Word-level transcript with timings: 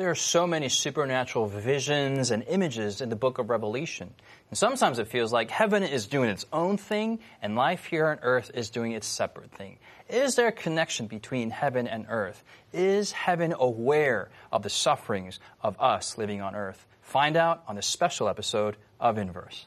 There 0.00 0.08
are 0.08 0.14
so 0.14 0.46
many 0.46 0.70
supernatural 0.70 1.46
visions 1.46 2.30
and 2.30 2.42
images 2.44 3.02
in 3.02 3.10
the 3.10 3.16
book 3.16 3.36
of 3.36 3.50
Revelation. 3.50 4.14
And 4.48 4.56
sometimes 4.56 4.98
it 4.98 5.08
feels 5.08 5.30
like 5.30 5.50
heaven 5.50 5.82
is 5.82 6.06
doing 6.06 6.30
its 6.30 6.46
own 6.54 6.78
thing 6.78 7.18
and 7.42 7.54
life 7.54 7.84
here 7.84 8.06
on 8.06 8.18
earth 8.22 8.50
is 8.54 8.70
doing 8.70 8.92
its 8.92 9.06
separate 9.06 9.52
thing. 9.52 9.76
Is 10.08 10.36
there 10.36 10.48
a 10.48 10.52
connection 10.52 11.06
between 11.06 11.50
heaven 11.50 11.86
and 11.86 12.06
earth? 12.08 12.42
Is 12.72 13.12
heaven 13.12 13.54
aware 13.58 14.30
of 14.50 14.62
the 14.62 14.70
sufferings 14.70 15.38
of 15.60 15.78
us 15.78 16.16
living 16.16 16.40
on 16.40 16.54
earth? 16.54 16.86
Find 17.02 17.36
out 17.36 17.62
on 17.68 17.76
this 17.76 17.86
special 17.86 18.26
episode 18.26 18.78
of 19.00 19.18
Inverse. 19.18 19.66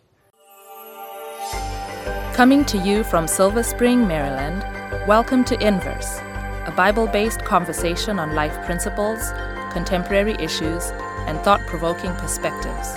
Coming 2.33 2.65
to 2.65 2.79
you 2.79 3.03
from 3.03 3.27
Silver 3.27 3.61
Spring, 3.61 4.07
Maryland, 4.07 4.63
welcome 5.07 5.43
to 5.43 5.53
Inverse, 5.63 6.17
a 6.65 6.73
Bible 6.75 7.05
based 7.05 7.45
conversation 7.45 8.17
on 8.17 8.33
life 8.33 8.65
principles, 8.65 9.31
contemporary 9.73 10.35
issues, 10.35 10.91
and 11.27 11.39
thought 11.41 11.61
provoking 11.67 12.13
perspectives. 12.15 12.95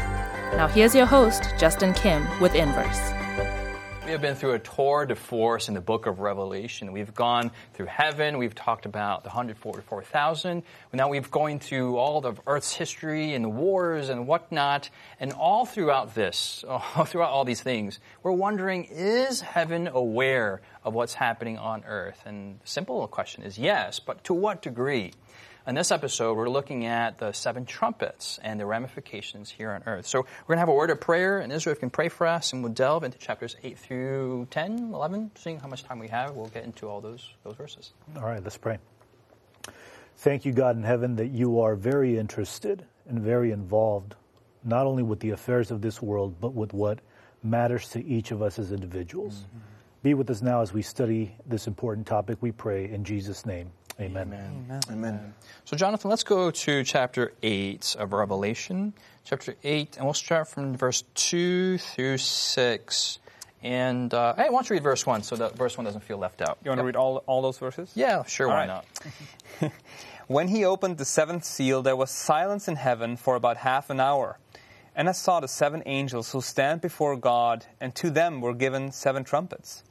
Now, 0.57 0.69
here's 0.69 0.95
your 0.95 1.07
host, 1.07 1.43
Justin 1.59 1.93
Kim, 1.95 2.27
with 2.41 2.55
Inverse. 2.55 3.13
We 4.07 4.13
have 4.13 4.21
been 4.21 4.37
through 4.37 4.53
a 4.53 4.61
tour 4.61 5.05
de 5.05 5.17
force 5.17 5.67
in 5.67 5.75
the 5.75 5.81
book 5.81 6.07
of 6.07 6.21
Revelation. 6.21 6.93
We've 6.93 7.13
gone 7.13 7.51
through 7.75 7.87
heaven. 7.87 8.39
We've 8.39 8.55
talked 8.55 8.87
about 8.87 9.25
the 9.25 9.31
144,000. 9.31 10.63
Now 10.93 11.09
we've 11.09 11.29
going 11.29 11.59
through 11.59 11.97
all 11.97 12.25
of 12.25 12.41
Earth's 12.47 12.73
history 12.73 13.35
and 13.35 13.45
the 13.45 13.49
wars 13.49 14.09
and 14.09 14.29
whatnot. 14.29 14.91
And 15.19 15.33
all 15.33 15.67
throughout 15.67 16.15
this, 16.15 16.65
all 16.69 17.05
throughout 17.05 17.31
all 17.31 17.45
these 17.45 17.61
things, 17.61 17.99
we're 18.23 18.31
wondering, 18.31 18.85
is 18.85 19.41
heaven 19.41 19.89
aware 19.89 20.61
of 20.85 20.95
what's 20.95 21.15
happening 21.15 21.59
on 21.59 21.83
Earth? 21.85 22.23
And 22.25 22.61
the 22.61 22.69
simple 22.69 23.05
question 23.09 23.43
is 23.43 23.59
yes, 23.59 23.99
but 23.99 24.23
to 24.23 24.35
what 24.35 24.63
degree? 24.63 25.15
In 25.67 25.75
this 25.75 25.91
episode, 25.91 26.37
we're 26.37 26.49
looking 26.49 26.87
at 26.87 27.19
the 27.19 27.33
seven 27.33 27.67
trumpets 27.67 28.39
and 28.41 28.61
the 28.61 28.65
ramifications 28.65 29.51
here 29.51 29.73
on 29.73 29.83
earth. 29.85 30.07
So 30.07 30.21
we're 30.21 30.55
going 30.55 30.59
to 30.59 30.61
have 30.61 30.69
a 30.69 30.73
word 30.73 30.91
of 30.91 31.01
prayer, 31.01 31.41
and 31.41 31.53
Israel 31.53 31.75
can 31.75 31.91
pray 31.91 32.09
for 32.09 32.25
us, 32.25 32.53
and 32.53 32.63
we'll 32.63 32.73
delve 32.73 33.03
into 33.03 33.19
chapters 33.19 33.57
8 33.65 33.77
through 33.77 34.47
10, 34.53 34.93
11. 34.95 35.33
Seeing 35.35 35.59
how 35.59 35.67
much 35.67 35.83
time 35.83 35.99
we 35.99 36.07
have, 36.07 36.37
we'll 36.37 36.47
get 36.47 36.63
into 36.63 36.87
all 36.87 37.01
those, 37.01 37.35
those 37.43 37.57
verses. 37.57 37.91
All 38.15 38.23
right, 38.23 38.41
let's 38.45 38.57
pray. 38.57 38.79
Thank 40.19 40.45
you, 40.45 40.53
God 40.53 40.77
in 40.77 40.85
heaven, 40.85 41.17
that 41.17 41.33
you 41.33 41.59
are 41.59 41.75
very 41.75 42.17
interested 42.17 42.87
and 43.09 43.19
very 43.19 43.51
involved, 43.51 44.15
not 44.63 44.87
only 44.87 45.03
with 45.03 45.19
the 45.19 45.31
affairs 45.31 45.73
of 45.73 45.83
this 45.83 46.01
world, 46.01 46.37
but 46.41 46.55
with 46.55 46.75
what 46.75 47.01
matters 47.43 47.89
to 47.89 48.05
each 48.07 48.31
of 48.31 48.41
us 48.41 48.61
as 48.61 48.71
individuals. 48.71 49.35
Mm-hmm. 49.35 49.59
Be 50.05 50.15
with 50.15 50.31
us 50.31 50.43
now 50.43 50.61
as 50.61 50.73
we 50.73 50.83
study 50.83 51.35
this 51.45 51.67
important 51.67 52.07
topic, 52.07 52.39
we 52.41 52.53
pray 52.53 52.89
in 52.89 53.03
Jesus' 53.03 53.45
name. 53.45 53.73
Amen. 53.99 54.33
Amen. 54.33 54.81
Amen. 54.91 55.35
So, 55.65 55.75
Jonathan, 55.75 56.11
let's 56.11 56.23
go 56.23 56.51
to 56.51 56.85
chapter 56.85 57.33
8 57.43 57.97
of 57.99 58.13
Revelation. 58.13 58.93
Chapter 59.25 59.55
8, 59.65 59.97
and 59.97 60.05
we'll 60.05 60.13
start 60.13 60.49
from 60.49 60.77
verse 60.77 61.03
2 61.15 61.79
through 61.79 62.19
6. 62.19 63.19
And 63.63 64.13
uh, 64.13 64.35
hey, 64.37 64.45
why 64.45 64.51
don't 64.51 64.69
you 64.69 64.75
read 64.75 64.83
verse 64.83 65.07
1 65.07 65.23
so 65.23 65.37
that 65.37 65.57
verse 65.57 65.79
1 65.79 65.87
doesn't 65.87 66.03
feel 66.03 66.19
left 66.19 66.43
out? 66.43 66.59
You 66.63 66.71
want 66.71 66.79
yep. 66.79 66.83
to 66.83 66.87
read 66.87 66.97
all, 66.97 67.25
all 67.27 67.41
those 67.41 67.59
verses? 67.59 67.91
Yeah, 67.95 68.23
sure, 68.25 68.49
all 68.49 68.53
why 68.53 68.67
right. 68.67 68.85
not? 69.63 69.73
when 70.27 70.49
he 70.49 70.65
opened 70.67 70.99
the 70.99 71.07
seventh 71.07 71.45
seal, 71.45 71.81
there 71.83 71.97
was 71.97 72.11
silence 72.11 72.69
in 72.69 72.77
heaven 72.77 73.17
for 73.17 73.35
about 73.35 73.57
half 73.57 73.89
an 73.89 73.99
hour. 73.99 74.39
And 74.95 75.09
I 75.09 75.13
saw 75.13 75.41
the 75.41 75.49
seven 75.49 75.83
angels 75.87 76.33
who 76.33 76.43
stand 76.43 76.83
before 76.83 77.17
God, 77.17 77.65
and 77.81 77.95
to 77.97 78.11
them 78.11 78.43
were 78.43 78.55
given 78.55 78.93
seven 78.93 79.25
trumpets. 79.25 79.83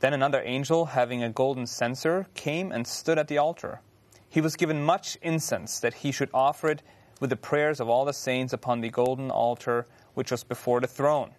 Then 0.00 0.14
another 0.14 0.42
angel, 0.44 0.86
having 0.86 1.22
a 1.22 1.30
golden 1.30 1.66
censer, 1.66 2.26
came 2.34 2.72
and 2.72 2.86
stood 2.86 3.18
at 3.18 3.28
the 3.28 3.38
altar. 3.38 3.80
He 4.28 4.40
was 4.40 4.56
given 4.56 4.82
much 4.82 5.18
incense, 5.22 5.78
that 5.80 5.94
he 5.94 6.10
should 6.10 6.30
offer 6.32 6.70
it 6.70 6.82
with 7.20 7.30
the 7.30 7.36
prayers 7.36 7.80
of 7.80 7.88
all 7.88 8.06
the 8.06 8.14
saints 8.14 8.52
upon 8.52 8.80
the 8.80 8.88
golden 8.88 9.30
altar 9.30 9.86
which 10.14 10.30
was 10.30 10.42
before 10.42 10.80
the 10.80 10.86
throne. 10.86 11.32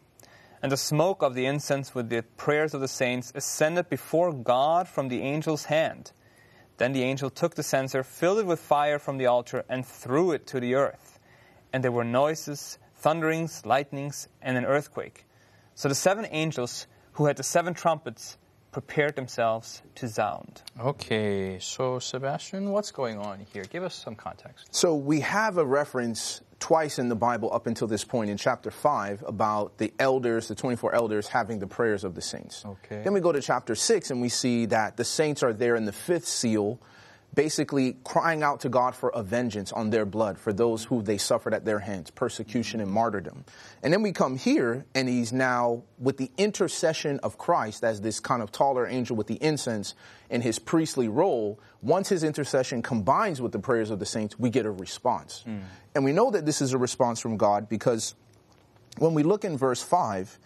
And 0.62 0.72
the 0.72 0.78
smoke 0.78 1.24
of 1.24 1.34
the 1.34 1.48
incense 1.48 1.96
with 1.96 2.10
the 2.10 2.22
prayers 2.38 2.76
of 2.76 2.82
the 2.82 2.88
saints 2.88 3.32
ascended 3.34 3.90
before 3.90 4.32
God 4.32 4.88
from 4.88 5.08
the 5.08 5.24
angel's 5.24 5.66
hand. 5.66 6.12
Then 6.78 6.94
the 6.94 7.04
angel 7.04 7.32
took 7.32 7.56
the 7.56 7.64
censer, 7.64 8.04
filled 8.04 8.40
it 8.40 8.46
with 8.46 8.60
fire 8.60 9.00
from 9.00 9.18
the 9.18 9.26
altar, 9.26 9.66
and 9.68 9.86
threw 9.86 10.32
it 10.32 10.46
to 10.48 10.60
the 10.60 10.76
earth. 10.76 11.20
And 11.74 11.84
there 11.84 11.92
were 11.92 12.04
noises, 12.04 12.78
thunderings, 12.96 13.66
lightnings, 13.66 14.28
and 14.40 14.56
an 14.56 14.66
earthquake. 14.66 15.26
So 15.74 15.90
the 15.90 15.96
seven 15.96 16.28
angels 16.30 16.86
who 17.14 17.26
had 17.26 17.38
the 17.38 17.44
seven 17.44 17.74
trumpets 17.74 18.38
prepared 18.72 19.16
themselves 19.16 19.82
to 19.96 20.08
sound. 20.08 20.62
Okay, 20.80 21.60
so 21.60 22.00
Sebastian, 22.00 22.72
what's 22.72 22.92
going 22.92 23.18
on 23.18 23.46
here? 23.54 23.64
Give 23.66 23.84
us 23.84 23.96
some 23.96 24.16
context. 24.16 24.74
So 24.74 24.96
we 24.96 25.20
have 25.22 25.58
a 25.58 25.66
reference 25.66 26.42
twice 26.60 27.00
in 27.00 27.10
the 27.10 27.16
Bible 27.16 27.52
up 27.52 27.68
until 27.68 27.88
this 27.88 28.04
point 28.04 28.30
in 28.30 28.38
chapter 28.38 28.72
5 28.72 29.24
about 29.28 29.78
the 29.78 29.92
elders, 30.00 30.48
the 30.48 30.56
24 30.56 30.96
elders, 30.96 31.28
having 31.28 31.60
the 31.60 31.68
prayers 31.68 32.04
of 32.04 32.16
the 32.16 32.22
saints. 32.22 32.64
Okay. 32.66 33.02
Then 33.04 33.14
we 33.14 33.20
go 33.20 33.32
to 33.32 33.42
chapter 33.42 33.76
6 33.76 34.12
and 34.12 34.22
we 34.22 34.30
see 34.30 34.68
that 34.68 34.96
the 34.96 35.04
saints 35.04 35.44
are 35.44 35.54
there 35.54 35.76
in 35.76 35.86
the 35.86 35.92
fifth 35.92 36.28
seal 36.28 36.80
basically 37.34 37.96
crying 38.04 38.44
out 38.44 38.62
to 38.62 38.70
God 38.70 38.96
for 38.96 39.10
a 39.10 39.24
vengeance 39.24 39.72
on 39.72 39.90
their 39.90 40.06
blood 40.06 40.38
for 40.38 40.52
those 40.52 40.84
who 40.86 41.02
they 41.02 41.18
suffered 41.18 41.54
at 41.54 41.64
their 41.64 41.80
hands, 41.80 42.12
persecution 42.12 42.82
and 42.82 42.92
martyrdom. 42.92 43.46
And 43.82 43.94
then 43.94 44.02
we 44.02 44.12
come 44.12 44.38
here, 44.38 44.86
and 44.94 45.08
he's 45.08 45.32
now 45.32 45.84
with 45.98 46.18
the 46.18 46.30
intercession 46.38 47.20
of 47.24 47.38
Christ 47.38 47.84
as 47.84 48.02
this 48.02 48.20
kind 48.20 48.42
of 48.42 48.52
taller 48.52 48.86
angel 48.86 49.16
with 49.16 49.28
the 49.28 49.36
incense 49.36 49.94
in 50.30 50.42
his 50.42 50.60
priestly 50.60 51.08
role. 51.08 51.60
Once 51.82 52.10
his 52.10 52.24
intercession 52.24 52.82
combines 52.82 53.42
with 53.42 53.54
the 53.54 53.60
prayers 53.60 53.92
of 53.92 54.00
the 54.00 54.06
saints, 54.06 54.38
we 54.38 54.50
get 54.50 54.66
a 54.66 54.72
response. 54.72 55.44
Mm. 55.48 55.62
And 55.96 56.06
we 56.06 56.12
know 56.12 56.32
that 56.32 56.46
this 56.46 56.62
is 56.62 56.74
a 56.74 56.78
response 56.78 57.20
from 57.20 57.38
God 57.38 57.70
because 57.70 58.14
when 58.98 59.14
we 59.14 59.24
look 59.24 59.46
in 59.46 59.58
verse 59.58 59.82
5, 59.82 60.38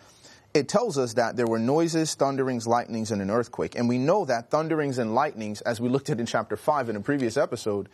it 0.56 0.70
tells 0.70 0.98
us 0.98 1.16
that 1.16 1.36
there 1.36 1.46
were 1.46 1.60
noises, 1.60 2.16
thunderings, 2.16 2.66
lightnings, 2.66 3.12
and 3.12 3.22
an 3.22 3.30
earthquake. 3.30 3.76
And 3.76 3.90
we 3.90 3.98
know 3.98 4.24
that 4.24 4.50
thunderings 4.50 4.98
and 4.98 5.14
lightnings, 5.14 5.60
as 5.62 5.82
we 5.82 5.90
looked 5.90 6.10
at 6.10 6.20
in 6.20 6.26
chapter 6.26 6.56
5 6.56 6.90
in 6.90 6.96
a 6.96 7.02
previous 7.02 7.36
episode, 7.36 7.90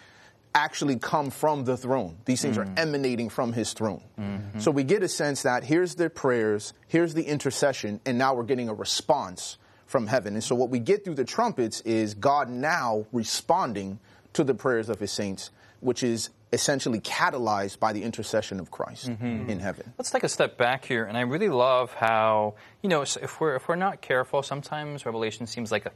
actually 0.54 0.98
come 0.98 1.32
from 1.32 1.64
the 1.64 1.76
throne. 1.76 2.18
These 2.26 2.44
things 2.44 2.58
mm-hmm. 2.58 2.76
are 2.76 2.80
emanating 2.80 3.30
from 3.30 3.52
his 3.52 3.74
throne. 3.74 4.04
Mm-hmm. 4.20 4.60
So 4.60 4.70
we 4.70 4.84
get 4.84 5.02
a 5.02 5.08
sense 5.08 5.42
that 5.42 5.64
here's 5.64 5.96
the 5.96 6.10
prayers, 6.10 6.74
here's 6.88 7.16
the 7.16 7.24
intercession, 7.24 8.00
and 8.06 8.20
now 8.20 8.36
we're 8.36 8.44
getting 8.44 8.70
a 8.70 8.74
response 8.76 9.58
from 9.88 10.06
heaven. 10.06 10.36
And 10.36 10.44
so 10.44 10.54
what 10.54 10.70
we 10.70 10.78
get 10.78 11.04
through 11.04 11.16
the 11.16 11.26
trumpets 11.26 11.82
is 11.82 12.14
God 12.14 12.48
now 12.48 13.08
responding 13.12 14.00
to 14.34 14.44
the 14.44 14.54
prayers 14.54 14.88
of 14.88 15.00
his 15.00 15.12
saints, 15.12 15.50
which 15.80 16.04
is 16.04 16.30
essentially 16.54 17.00
catalyzed 17.00 17.80
by 17.80 17.94
the 17.94 18.04
intercession 18.04 18.60
of 18.60 18.72
Christ 18.72 19.10
mm-hmm. 19.10 19.50
in 19.50 19.60
heaven. 19.60 19.94
Let's 19.98 20.12
take 20.12 20.24
a 20.24 20.30
step 20.30 20.58
back 20.58 20.86
here, 20.86 21.06
and 21.06 21.18
I 21.18 21.22
really 21.22 21.50
love 21.50 21.94
how 21.94 22.56
you 22.82 22.90
know 22.90 23.02
if 23.02 23.40
we're 23.40 23.56
if 23.56 23.68
we're 23.68 23.76
not 23.76 24.02
careful, 24.02 24.44
sometimes 24.44 25.06
Revelation 25.06 25.48
seems 25.48 25.72
like 25.72 25.86
a 25.86 25.92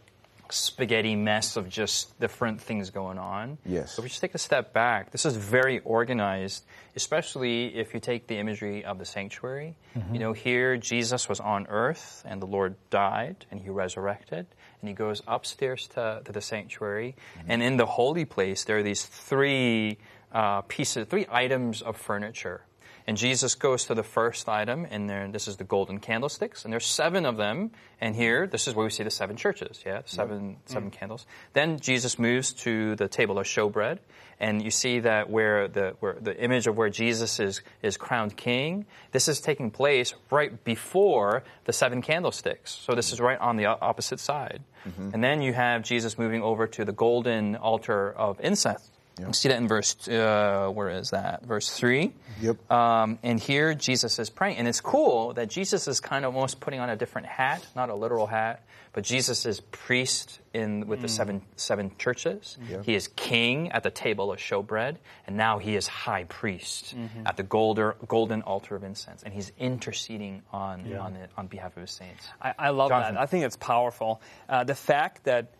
spaghetti 0.49 1.15
mess 1.15 1.55
of 1.55 1.69
just 1.69 2.19
different 2.19 2.61
things 2.61 2.89
going 2.89 3.17
on. 3.17 3.57
Yes. 3.65 3.97
If 3.97 4.03
we 4.03 4.09
just 4.09 4.21
take 4.21 4.35
a 4.35 4.39
step 4.39 4.73
back. 4.73 5.11
This 5.11 5.25
is 5.25 5.35
very 5.35 5.79
organized, 5.79 6.63
especially 6.95 7.75
if 7.75 7.93
you 7.93 7.99
take 7.99 8.27
the 8.27 8.37
imagery 8.37 8.85
of 8.85 8.99
the 8.99 9.05
sanctuary. 9.05 9.75
Mm-hmm. 9.97 10.13
You 10.13 10.19
know, 10.19 10.33
here 10.33 10.77
Jesus 10.77 11.27
was 11.27 11.39
on 11.39 11.67
earth 11.67 12.23
and 12.25 12.41
the 12.41 12.45
Lord 12.45 12.75
died 12.89 13.45
and 13.51 13.59
he 13.59 13.69
resurrected 13.69 14.45
and 14.81 14.89
he 14.89 14.93
goes 14.93 15.21
upstairs 15.27 15.87
to, 15.95 16.21
to 16.23 16.31
the 16.31 16.41
sanctuary. 16.41 17.15
Mm-hmm. 17.39 17.51
And 17.51 17.63
in 17.63 17.77
the 17.77 17.85
holy 17.85 18.25
place, 18.25 18.63
there 18.65 18.77
are 18.77 18.83
these 18.83 19.05
three 19.05 19.97
uh, 20.35 20.61
pieces, 20.63 21.07
three 21.07 21.25
items 21.31 21.81
of 21.81 21.95
furniture. 21.95 22.61
And 23.07 23.17
Jesus 23.17 23.53
goes 23.53 23.85
to 23.85 23.93
the 23.93 24.03
first 24.03 24.49
item, 24.49 24.87
and 24.89 25.07
there, 25.07 25.27
this 25.27 25.47
is 25.47 25.57
the 25.57 25.63
golden 25.63 25.99
candlesticks, 25.99 26.65
and 26.65 26.73
there's 26.73 26.87
seven 26.87 27.25
of 27.25 27.37
them. 27.37 27.71
And 28.01 28.15
here, 28.15 28.47
this 28.47 28.67
is 28.67 28.73
where 28.73 28.83
we 28.83 28.89
see 28.89 29.03
the 29.03 29.11
seven 29.11 29.37
churches, 29.37 29.83
yeah, 29.85 30.01
seven, 30.05 30.49
yep. 30.49 30.57
seven 30.65 30.89
mm. 30.89 30.93
candles. 30.93 31.27
Then 31.53 31.79
Jesus 31.79 32.17
moves 32.17 32.51
to 32.53 32.95
the 32.95 33.07
table 33.07 33.37
of 33.37 33.45
showbread, 33.45 33.99
and 34.39 34.61
you 34.61 34.71
see 34.71 34.99
that 35.01 35.29
where 35.29 35.67
the 35.67 35.95
where 35.99 36.17
the 36.19 36.35
image 36.43 36.65
of 36.65 36.75
where 36.75 36.89
Jesus 36.89 37.39
is 37.39 37.61
is 37.83 37.95
crowned 37.95 38.35
king. 38.35 38.87
This 39.11 39.27
is 39.27 39.39
taking 39.39 39.69
place 39.69 40.15
right 40.31 40.63
before 40.63 41.43
the 41.65 41.73
seven 41.73 42.01
candlesticks. 42.01 42.71
So 42.71 42.95
this 42.95 43.13
is 43.13 43.21
right 43.21 43.39
on 43.39 43.55
the 43.55 43.67
opposite 43.67 44.19
side. 44.19 44.63
Mm-hmm. 44.85 45.11
And 45.13 45.23
then 45.23 45.41
you 45.43 45.53
have 45.53 45.83
Jesus 45.83 46.17
moving 46.17 46.41
over 46.41 46.65
to 46.67 46.83
the 46.83 46.91
golden 46.91 47.55
altar 47.55 48.11
of 48.11 48.39
incense 48.41 48.89
Yep. 49.19 49.27
You 49.27 49.33
see 49.33 49.49
that 49.49 49.57
in 49.57 49.67
verse, 49.67 50.07
uh, 50.09 50.69
where 50.73 50.89
is 50.89 51.11
that? 51.11 51.45
Verse 51.45 51.69
3. 51.69 52.13
Yep. 52.41 52.71
Um, 52.71 53.17
and 53.23 53.39
here 53.39 53.73
Jesus 53.73 54.19
is 54.19 54.29
praying. 54.29 54.57
And 54.57 54.67
it's 54.67 54.81
cool 54.81 55.33
that 55.33 55.49
Jesus 55.49 55.87
is 55.87 56.01
kind 56.01 56.25
of 56.25 56.35
almost 56.35 56.59
putting 56.59 56.81
on 56.81 56.89
a 56.89 56.97
different 56.97 57.27
hat, 57.27 57.65
not 57.75 57.89
a 57.89 57.95
literal 57.95 58.27
hat, 58.27 58.65
but 58.91 59.05
Jesus 59.05 59.45
is 59.45 59.61
priest 59.61 60.39
in 60.53 60.87
with 60.87 60.99
mm. 60.99 61.03
the 61.03 61.07
seven, 61.09 61.41
seven 61.55 61.91
churches. 61.97 62.57
Yep. 62.69 62.85
He 62.85 62.95
is 62.95 63.07
king 63.07 63.71
at 63.71 63.83
the 63.83 63.91
table 63.91 64.33
of 64.33 64.39
showbread. 64.39 64.97
And 65.27 65.37
now 65.37 65.59
he 65.59 65.77
is 65.77 65.87
high 65.87 66.25
priest 66.25 66.95
mm-hmm. 66.95 67.25
at 67.25 67.37
the 67.37 67.43
golden, 67.43 67.93
golden 68.07 68.41
altar 68.41 68.75
of 68.75 68.83
incense. 68.83 69.23
And 69.23 69.33
he's 69.33 69.53
interceding 69.57 70.41
on, 70.51 70.85
yeah. 70.85 70.99
on, 70.99 71.15
it, 71.15 71.29
on 71.37 71.47
behalf 71.47 71.77
of 71.77 71.81
his 71.81 71.91
saints. 71.91 72.27
I, 72.41 72.53
I 72.59 72.69
love 72.71 72.89
Jonathan. 72.89 73.15
that. 73.15 73.21
I 73.21 73.25
think 73.27 73.45
it's 73.45 73.57
powerful. 73.57 74.21
Uh, 74.49 74.65
the 74.65 74.75
fact 74.75 75.23
that 75.23 75.53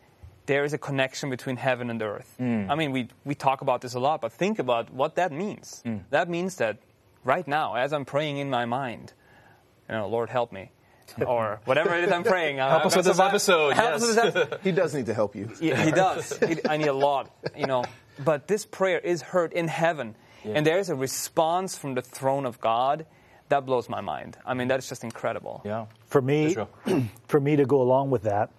there 0.46 0.64
is 0.64 0.74
a 0.74 0.78
connection 0.78 1.30
between 1.30 1.58
heaven 1.58 1.90
and 1.90 2.02
earth. 2.02 2.36
Mm. 2.40 2.70
I 2.70 2.76
mean, 2.76 2.92
we, 2.92 3.08
we 3.24 3.36
talk 3.36 3.62
about 3.62 3.82
this 3.82 3.94
a 3.94 4.00
lot, 4.00 4.22
but 4.22 4.32
think 4.32 4.60
about 4.60 4.92
what 4.94 5.16
that 5.16 5.32
means. 5.32 5.82
Mm. 5.86 6.02
That 6.10 6.30
means 6.30 6.58
that 6.58 6.78
right 7.24 7.48
now, 7.48 7.76
as 7.76 7.94
I'm 7.94 8.06
praying 8.06 8.38
in 8.38 8.50
my 8.50 8.66
mind, 8.66 9.14
you 9.90 9.96
know, 9.96 10.08
Lord 10.08 10.30
help 10.30 10.52
me, 10.52 10.72
or 11.26 11.60
whatever 11.66 11.96
it 11.96 12.04
is 12.04 12.12
I'm 12.12 12.24
praying. 12.24 12.58
Help 12.58 12.86
us 12.86 12.96
with 12.96 13.06
this 13.06 13.20
episode, 13.20 13.74
Help 13.74 13.94
us 13.94 14.02
yes. 14.16 14.26
with 14.26 14.36
episode. 14.38 14.60
He 14.64 14.72
does 14.72 14.94
need 14.94 15.06
to 15.08 15.14
help 15.14 15.36
you. 15.36 15.50
He, 15.60 15.74
he 15.74 15.92
does. 15.92 16.38
He- 16.38 16.68
I 16.68 16.78
need 16.78 16.88
a 16.88 16.94
lot, 16.94 17.32
you 17.56 17.68
know. 17.68 17.84
But 18.24 18.48
this 18.48 18.66
prayer 18.66 19.00
is 19.00 19.22
heard 19.22 19.52
in 19.54 19.68
heaven, 19.68 20.16
and 20.44 20.66
there 20.66 20.80
is 20.80 20.90
a 20.90 20.96
response 20.96 21.78
from 21.78 21.96
the 21.96 22.02
throne 22.02 22.46
of 22.46 22.62
God 22.62 23.06
that 23.50 23.66
blows 23.66 23.90
my 23.90 24.02
mind. 24.02 24.38
I 24.46 24.54
mean, 24.54 24.70
that 24.70 24.80
is 24.80 24.88
just 24.90 25.04
incredible. 25.04 25.62
Yeah. 25.66 25.86
For 26.08 26.22
me, 26.22 26.56
for 27.28 27.40
me 27.40 27.56
to 27.58 27.66
go 27.66 27.82
along 27.82 28.10
with 28.10 28.24
that, 28.24 28.52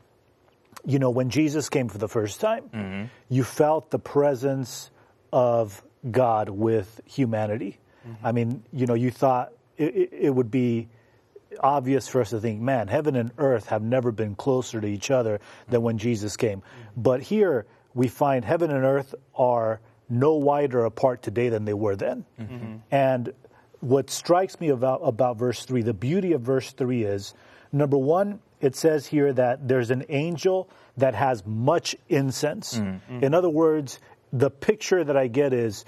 you 0.84 0.98
know, 0.98 1.10
when 1.10 1.30
Jesus 1.30 1.68
came 1.68 1.88
for 1.88 1.98
the 1.98 2.08
first 2.08 2.40
time, 2.40 2.64
mm-hmm. 2.64 3.04
you 3.28 3.44
felt 3.44 3.90
the 3.90 3.98
presence 3.98 4.90
of 5.32 5.82
God 6.10 6.48
with 6.48 7.00
humanity. 7.04 7.78
Mm-hmm. 8.06 8.26
I 8.26 8.32
mean, 8.32 8.62
you 8.72 8.86
know, 8.86 8.94
you 8.94 9.10
thought 9.10 9.52
it, 9.76 9.94
it, 9.94 10.12
it 10.12 10.30
would 10.30 10.50
be 10.50 10.88
obvious 11.60 12.08
for 12.08 12.20
us 12.20 12.30
to 12.30 12.40
think, 12.40 12.60
man, 12.60 12.88
heaven 12.88 13.16
and 13.16 13.32
earth 13.38 13.66
have 13.66 13.82
never 13.82 14.12
been 14.12 14.34
closer 14.34 14.80
to 14.80 14.86
each 14.86 15.10
other 15.10 15.40
than 15.68 15.82
when 15.82 15.98
Jesus 15.98 16.36
came. 16.36 16.60
Mm-hmm. 16.60 17.02
But 17.02 17.22
here 17.22 17.66
we 17.94 18.08
find 18.08 18.44
heaven 18.44 18.70
and 18.70 18.84
earth 18.84 19.14
are 19.34 19.80
no 20.08 20.34
wider 20.34 20.84
apart 20.84 21.22
today 21.22 21.48
than 21.48 21.64
they 21.64 21.74
were 21.74 21.96
then. 21.96 22.24
And 22.90 23.32
what 23.80 24.10
strikes 24.10 24.60
me 24.60 24.68
about, 24.68 25.00
about 25.02 25.36
verse 25.36 25.64
3, 25.64 25.82
the 25.82 25.94
beauty 25.94 26.32
of 26.32 26.42
verse 26.42 26.72
3 26.72 27.04
is 27.04 27.34
number 27.72 27.96
one, 27.96 28.40
it 28.60 28.76
says 28.76 29.06
here 29.06 29.32
that 29.32 29.68
there's 29.68 29.90
an 29.90 30.04
angel 30.08 30.68
that 30.96 31.14
has 31.14 31.44
much 31.46 31.96
incense. 32.08 32.78
Mm, 32.78 33.00
mm. 33.10 33.22
In 33.22 33.34
other 33.34 33.50
words, 33.50 34.00
the 34.32 34.50
picture 34.50 35.04
that 35.04 35.16
I 35.16 35.28
get 35.28 35.52
is 35.52 35.84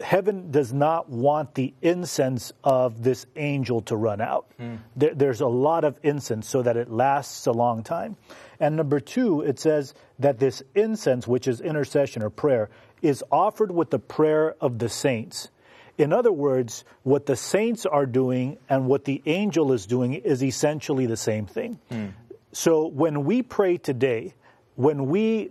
heaven 0.00 0.50
does 0.50 0.72
not 0.72 1.08
want 1.08 1.54
the 1.54 1.74
incense 1.82 2.52
of 2.64 3.02
this 3.02 3.26
angel 3.36 3.82
to 3.82 3.96
run 3.96 4.20
out. 4.20 4.46
Mm. 4.58 4.78
There, 4.96 5.14
there's 5.14 5.40
a 5.40 5.46
lot 5.46 5.84
of 5.84 5.98
incense 6.02 6.48
so 6.48 6.62
that 6.62 6.76
it 6.76 6.90
lasts 6.90 7.46
a 7.46 7.52
long 7.52 7.82
time. 7.82 8.16
And 8.58 8.76
number 8.76 9.00
two, 9.00 9.40
it 9.42 9.58
says 9.58 9.94
that 10.18 10.38
this 10.38 10.62
incense, 10.74 11.26
which 11.26 11.48
is 11.48 11.60
intercession 11.60 12.22
or 12.22 12.30
prayer, 12.30 12.68
is 13.02 13.24
offered 13.30 13.70
with 13.70 13.90
the 13.90 13.98
prayer 13.98 14.54
of 14.60 14.78
the 14.78 14.88
saints. 14.88 15.48
In 16.00 16.14
other 16.14 16.32
words, 16.32 16.84
what 17.02 17.26
the 17.26 17.36
saints 17.36 17.84
are 17.84 18.06
doing 18.06 18.56
and 18.70 18.86
what 18.86 19.04
the 19.04 19.20
angel 19.26 19.72
is 19.72 19.86
doing 19.86 20.14
is 20.14 20.42
essentially 20.42 21.04
the 21.04 21.16
same 21.16 21.44
thing. 21.44 21.78
So 22.52 22.86
when 22.86 23.24
we 23.24 23.42
pray 23.42 23.76
today, 23.76 24.34
when 24.76 25.06
we 25.06 25.50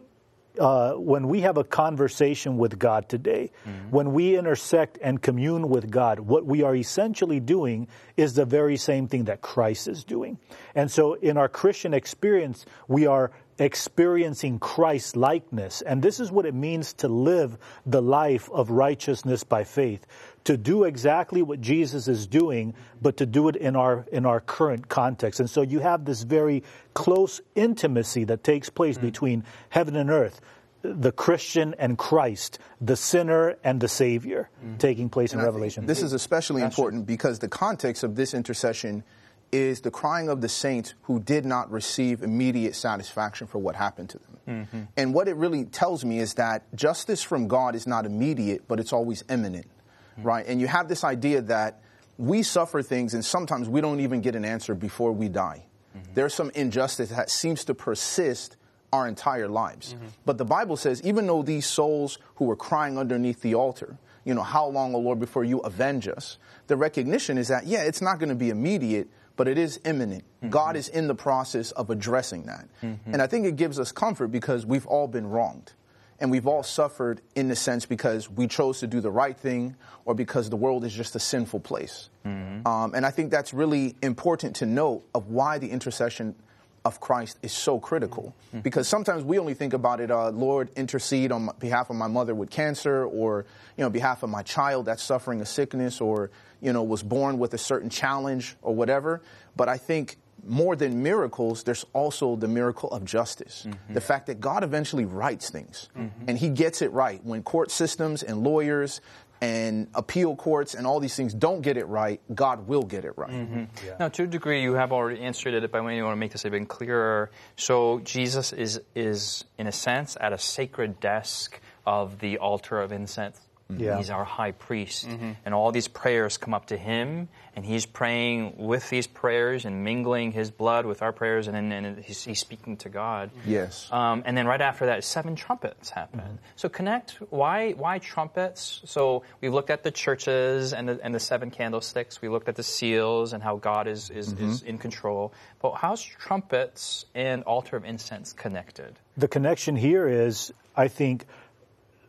uh, 0.59 0.93
when 0.93 1.27
we 1.29 1.41
have 1.41 1.57
a 1.57 1.63
conversation 1.63 2.57
with 2.57 2.77
God 2.79 3.07
today, 3.07 3.51
when 3.91 4.11
we 4.11 4.35
intersect 4.35 4.97
and 5.01 5.21
commune 5.21 5.69
with 5.69 5.89
God, 5.89 6.19
what 6.19 6.45
we 6.45 6.63
are 6.63 6.75
essentially 6.75 7.39
doing 7.39 7.87
is 8.17 8.33
the 8.33 8.45
very 8.45 8.75
same 8.75 9.07
thing 9.07 9.25
that 9.25 9.41
Christ 9.41 9.87
is 9.87 10.03
doing. 10.03 10.39
And 10.75 10.89
so 10.91 11.13
in 11.13 11.37
our 11.37 11.47
Christian 11.47 11.93
experience, 11.93 12.65
we 12.87 13.05
are 13.05 13.31
experiencing 13.59 14.59
Christ 14.59 15.15
likeness. 15.15 15.81
And 15.81 16.01
this 16.01 16.19
is 16.19 16.31
what 16.31 16.45
it 16.45 16.53
means 16.53 16.93
to 16.93 17.07
live 17.07 17.57
the 17.85 18.01
life 18.01 18.49
of 18.51 18.69
righteousness 18.69 19.43
by 19.43 19.63
faith. 19.63 20.07
To 20.45 20.57
do 20.57 20.85
exactly 20.85 21.41
what 21.41 21.61
Jesus 21.61 22.07
is 22.07 22.25
doing, 22.25 22.73
but 23.01 23.17
to 23.17 23.25
do 23.25 23.49
it 23.49 23.55
in 23.55 23.75
our 23.75 24.05
in 24.11 24.25
our 24.25 24.39
current 24.39 24.87
context. 24.87 25.39
And 25.39 25.49
so 25.49 25.61
you 25.61 25.79
have 25.79 26.05
this 26.05 26.23
very 26.23 26.63
close 26.93 27.41
intimacy 27.55 28.23
that 28.25 28.43
takes 28.43 28.69
place 28.69 28.95
hmm. 28.95 29.05
between 29.05 29.43
heaven 29.69 29.95
and 29.95 30.09
earth, 30.09 30.39
the 30.81 31.11
Christian 31.11 31.75
and 31.77 31.97
Christ, 31.97 32.57
the 32.79 32.95
sinner 32.95 33.57
and 33.63 33.81
the 33.81 33.89
Savior, 33.89 34.49
hmm. 34.61 34.77
taking 34.77 35.09
place 35.09 35.33
in 35.33 35.39
I 35.39 35.43
Revelation. 35.43 35.85
This 35.85 36.01
is 36.01 36.13
especially 36.13 36.61
important 36.61 37.05
because 37.05 37.39
the 37.39 37.49
context 37.49 38.03
of 38.03 38.15
this 38.15 38.33
intercession 38.33 39.03
is 39.51 39.81
the 39.81 39.91
crying 39.91 40.29
of 40.29 40.41
the 40.41 40.49
saints 40.49 40.93
who 41.03 41.19
did 41.19 41.45
not 41.45 41.71
receive 41.71 42.21
immediate 42.21 42.75
satisfaction 42.75 43.47
for 43.47 43.57
what 43.59 43.75
happened 43.75 44.09
to 44.09 44.19
them. 44.19 44.37
Mm-hmm. 44.47 44.81
And 44.97 45.13
what 45.13 45.27
it 45.27 45.35
really 45.35 45.65
tells 45.65 46.05
me 46.05 46.19
is 46.19 46.35
that 46.35 46.63
justice 46.75 47.23
from 47.23 47.47
God 47.47 47.75
is 47.75 47.87
not 47.87 48.05
immediate, 48.05 48.67
but 48.67 48.79
it's 48.79 48.93
always 48.93 49.23
imminent, 49.29 49.65
mm-hmm. 49.65 50.27
right? 50.27 50.45
And 50.47 50.59
you 50.61 50.67
have 50.67 50.87
this 50.87 51.03
idea 51.03 51.41
that 51.43 51.81
we 52.17 52.43
suffer 52.43 52.81
things 52.81 53.13
and 53.13 53.23
sometimes 53.23 53.69
we 53.69 53.81
don't 53.81 53.99
even 53.99 54.21
get 54.21 54.35
an 54.35 54.45
answer 54.45 54.75
before 54.75 55.11
we 55.11 55.29
die. 55.29 55.65
Mm-hmm. 55.95 56.13
There's 56.13 56.33
some 56.33 56.51
injustice 56.55 57.09
that 57.09 57.29
seems 57.29 57.65
to 57.65 57.73
persist 57.73 58.57
our 58.91 59.07
entire 59.07 59.47
lives. 59.47 59.95
But 60.25 60.37
the 60.37 60.45
Bible 60.45 60.75
says, 60.75 61.01
even 61.03 61.27
though 61.27 61.43
these 61.43 61.67
souls 61.67 62.17
who 62.35 62.45
were 62.45 62.55
crying 62.55 62.97
underneath 62.97 63.41
the 63.41 63.55
altar, 63.55 63.97
you 64.25 64.33
know, 64.33 64.43
how 64.43 64.67
long, 64.67 64.95
O 64.95 64.99
Lord, 64.99 65.19
before 65.19 65.43
you 65.43 65.59
avenge 65.59 66.07
us? 66.07 66.37
The 66.67 66.75
recognition 66.75 67.37
is 67.37 67.47
that, 67.47 67.65
yeah, 67.65 67.83
it's 67.83 68.01
not 68.01 68.19
going 68.19 68.29
to 68.29 68.35
be 68.35 68.49
immediate, 68.49 69.09
but 69.39 69.47
it 69.47 69.57
is 69.57 69.79
imminent. 69.85 70.25
God 70.49 70.75
is 70.75 70.89
in 70.89 71.07
the 71.07 71.15
process 71.15 71.71
of 71.71 71.89
addressing 71.89 72.43
that. 72.47 72.67
And 72.81 73.21
I 73.21 73.27
think 73.27 73.45
it 73.45 73.55
gives 73.55 73.79
us 73.79 73.93
comfort 73.93 74.27
because 74.27 74.65
we've 74.65 74.85
all 74.85 75.07
been 75.07 75.27
wronged. 75.27 75.71
And 76.19 76.29
we've 76.29 76.45
all 76.45 76.63
suffered 76.63 77.21
in 77.35 77.47
the 77.47 77.55
sense 77.55 77.85
because 77.85 78.29
we 78.29 78.47
chose 78.47 78.81
to 78.81 78.87
do 78.87 78.99
the 78.99 79.09
right 79.09 79.37
thing 79.37 79.77
or 80.03 80.13
because 80.13 80.49
the 80.49 80.57
world 80.57 80.83
is 80.83 80.93
just 80.93 81.15
a 81.15 81.19
sinful 81.19 81.61
place. 81.61 82.09
Um, 82.25 82.93
and 82.93 83.05
I 83.05 83.11
think 83.11 83.31
that's 83.31 83.53
really 83.53 83.95
important 84.01 84.57
to 84.57 84.65
note 84.65 85.07
of 85.15 85.29
why 85.29 85.57
the 85.57 85.69
intercession 85.71 86.35
of 86.83 86.99
Christ 86.99 87.39
is 87.41 87.53
so 87.53 87.79
critical. 87.79 88.33
Because 88.61 88.87
sometimes 88.89 89.23
we 89.23 89.39
only 89.39 89.53
think 89.53 89.73
about 89.73 90.01
it, 90.01 90.11
uh, 90.11 90.31
Lord, 90.31 90.69
intercede 90.75 91.31
on 91.31 91.49
behalf 91.59 91.89
of 91.89 91.95
my 91.95 92.07
mother 92.07 92.35
with 92.35 92.49
cancer 92.49 93.05
or, 93.05 93.45
you 93.77 93.83
know, 93.85 93.89
behalf 93.89 94.23
of 94.23 94.29
my 94.29 94.43
child 94.43 94.87
that's 94.87 95.03
suffering 95.03 95.39
a 95.39 95.45
sickness 95.45 96.01
or, 96.01 96.29
you 96.61 96.73
know, 96.73 96.83
was 96.83 97.03
born 97.03 97.39
with 97.39 97.53
a 97.53 97.57
certain 97.57 97.89
challenge 97.89 98.55
or 98.61 98.75
whatever. 98.75 99.21
But 99.55 99.69
I 99.69 99.77
think 99.77 100.17
more 100.45 100.75
than 100.75 101.03
miracles, 101.03 101.63
there's 101.63 101.85
also 101.93 102.35
the 102.35 102.47
miracle 102.47 102.89
of 102.91 103.05
justice. 103.05 103.65
Mm-hmm. 103.67 103.93
The 103.93 104.01
fact 104.01 104.27
that 104.27 104.39
God 104.39 104.63
eventually 104.63 105.05
rights 105.05 105.49
things 105.49 105.89
mm-hmm. 105.97 106.25
and 106.27 106.37
he 106.37 106.49
gets 106.49 106.81
it 106.81 106.91
right. 106.91 107.23
When 107.23 107.43
court 107.43 107.71
systems 107.71 108.23
and 108.23 108.43
lawyers 108.43 109.01
and 109.41 109.87
appeal 109.95 110.35
courts 110.35 110.73
and 110.73 110.85
all 110.85 110.99
these 110.99 111.15
things 111.15 111.33
don't 111.33 111.61
get 111.61 111.77
it 111.77 111.85
right, 111.87 112.21
God 112.33 112.67
will 112.67 112.83
get 112.83 113.05
it 113.05 113.17
right. 113.17 113.31
Mm-hmm. 113.31 113.63
Now, 113.99 114.09
to 114.09 114.23
a 114.23 114.27
degree, 114.27 114.61
you 114.61 114.73
have 114.73 114.91
already 114.91 115.21
answered 115.21 115.53
it, 115.53 115.71
but 115.71 115.77
I 115.77 115.81
want 115.81 116.11
to 116.11 116.15
make 116.15 116.31
this 116.31 116.45
even 116.45 116.65
clearer. 116.65 117.31
So, 117.55 117.99
Jesus 117.99 118.51
is, 118.51 118.81
is, 118.95 119.45
in 119.57 119.67
a 119.67 119.71
sense, 119.71 120.17
at 120.19 120.33
a 120.33 120.37
sacred 120.37 120.99
desk 120.99 121.59
of 121.85 122.19
the 122.19 122.37
altar 122.37 122.81
of 122.81 122.91
incense. 122.91 123.39
Mm-hmm. 123.71 123.83
Yeah. 123.83 123.97
He's 123.97 124.09
our 124.09 124.23
high 124.23 124.51
priest. 124.51 125.07
Mm-hmm. 125.07 125.31
And 125.45 125.53
all 125.53 125.71
these 125.71 125.87
prayers 125.87 126.37
come 126.37 126.53
up 126.53 126.67
to 126.67 126.77
him, 126.77 127.29
and 127.55 127.63
he's 127.63 127.85
praying 127.85 128.55
with 128.57 128.89
these 128.89 129.05
prayers 129.05 129.65
and 129.65 129.83
mingling 129.83 130.31
his 130.31 130.49
blood 130.49 130.85
with 130.85 131.01
our 131.01 131.11
prayers, 131.11 131.47
and 131.47 131.55
then 131.55 131.71
and 131.71 132.03
he's, 132.03 132.23
he's 132.23 132.39
speaking 132.39 132.77
to 132.77 132.89
God. 132.89 133.29
Mm-hmm. 133.29 133.51
Yes. 133.51 133.87
Um, 133.91 134.23
and 134.25 134.35
then 134.35 134.47
right 134.47 134.61
after 134.61 134.87
that, 134.87 135.03
seven 135.03 135.35
trumpets 135.35 135.89
happen. 135.89 136.39
So 136.55 136.67
connect. 136.67 137.11
Why? 137.29 137.71
Why 137.71 137.99
trumpets? 137.99 138.81
So 138.85 139.23
we've 139.41 139.53
looked 139.53 139.69
at 139.69 139.83
the 139.83 139.91
churches 139.91 140.73
and 140.73 140.89
the, 140.89 140.99
and 141.03 141.13
the 141.13 141.19
seven 141.19 141.51
candlesticks. 141.51 142.21
We 142.21 142.29
looked 142.29 142.49
at 142.49 142.55
the 142.55 142.63
seals 142.63 143.33
and 143.33 143.43
how 143.43 143.57
God 143.57 143.87
is 143.87 144.09
is, 144.09 144.33
is 144.33 144.63
in 144.63 144.77
control. 144.77 145.33
But 145.61 145.73
how's 145.75 146.01
trumpets 146.01 147.05
and 147.13 147.43
altar 147.43 147.77
of 147.77 147.85
incense 147.85 148.33
connected? 148.33 148.97
the 149.19 149.27
connection 149.27 149.75
here 149.75 150.07
is, 150.07 150.53
I 150.75 150.87
think, 150.87 151.25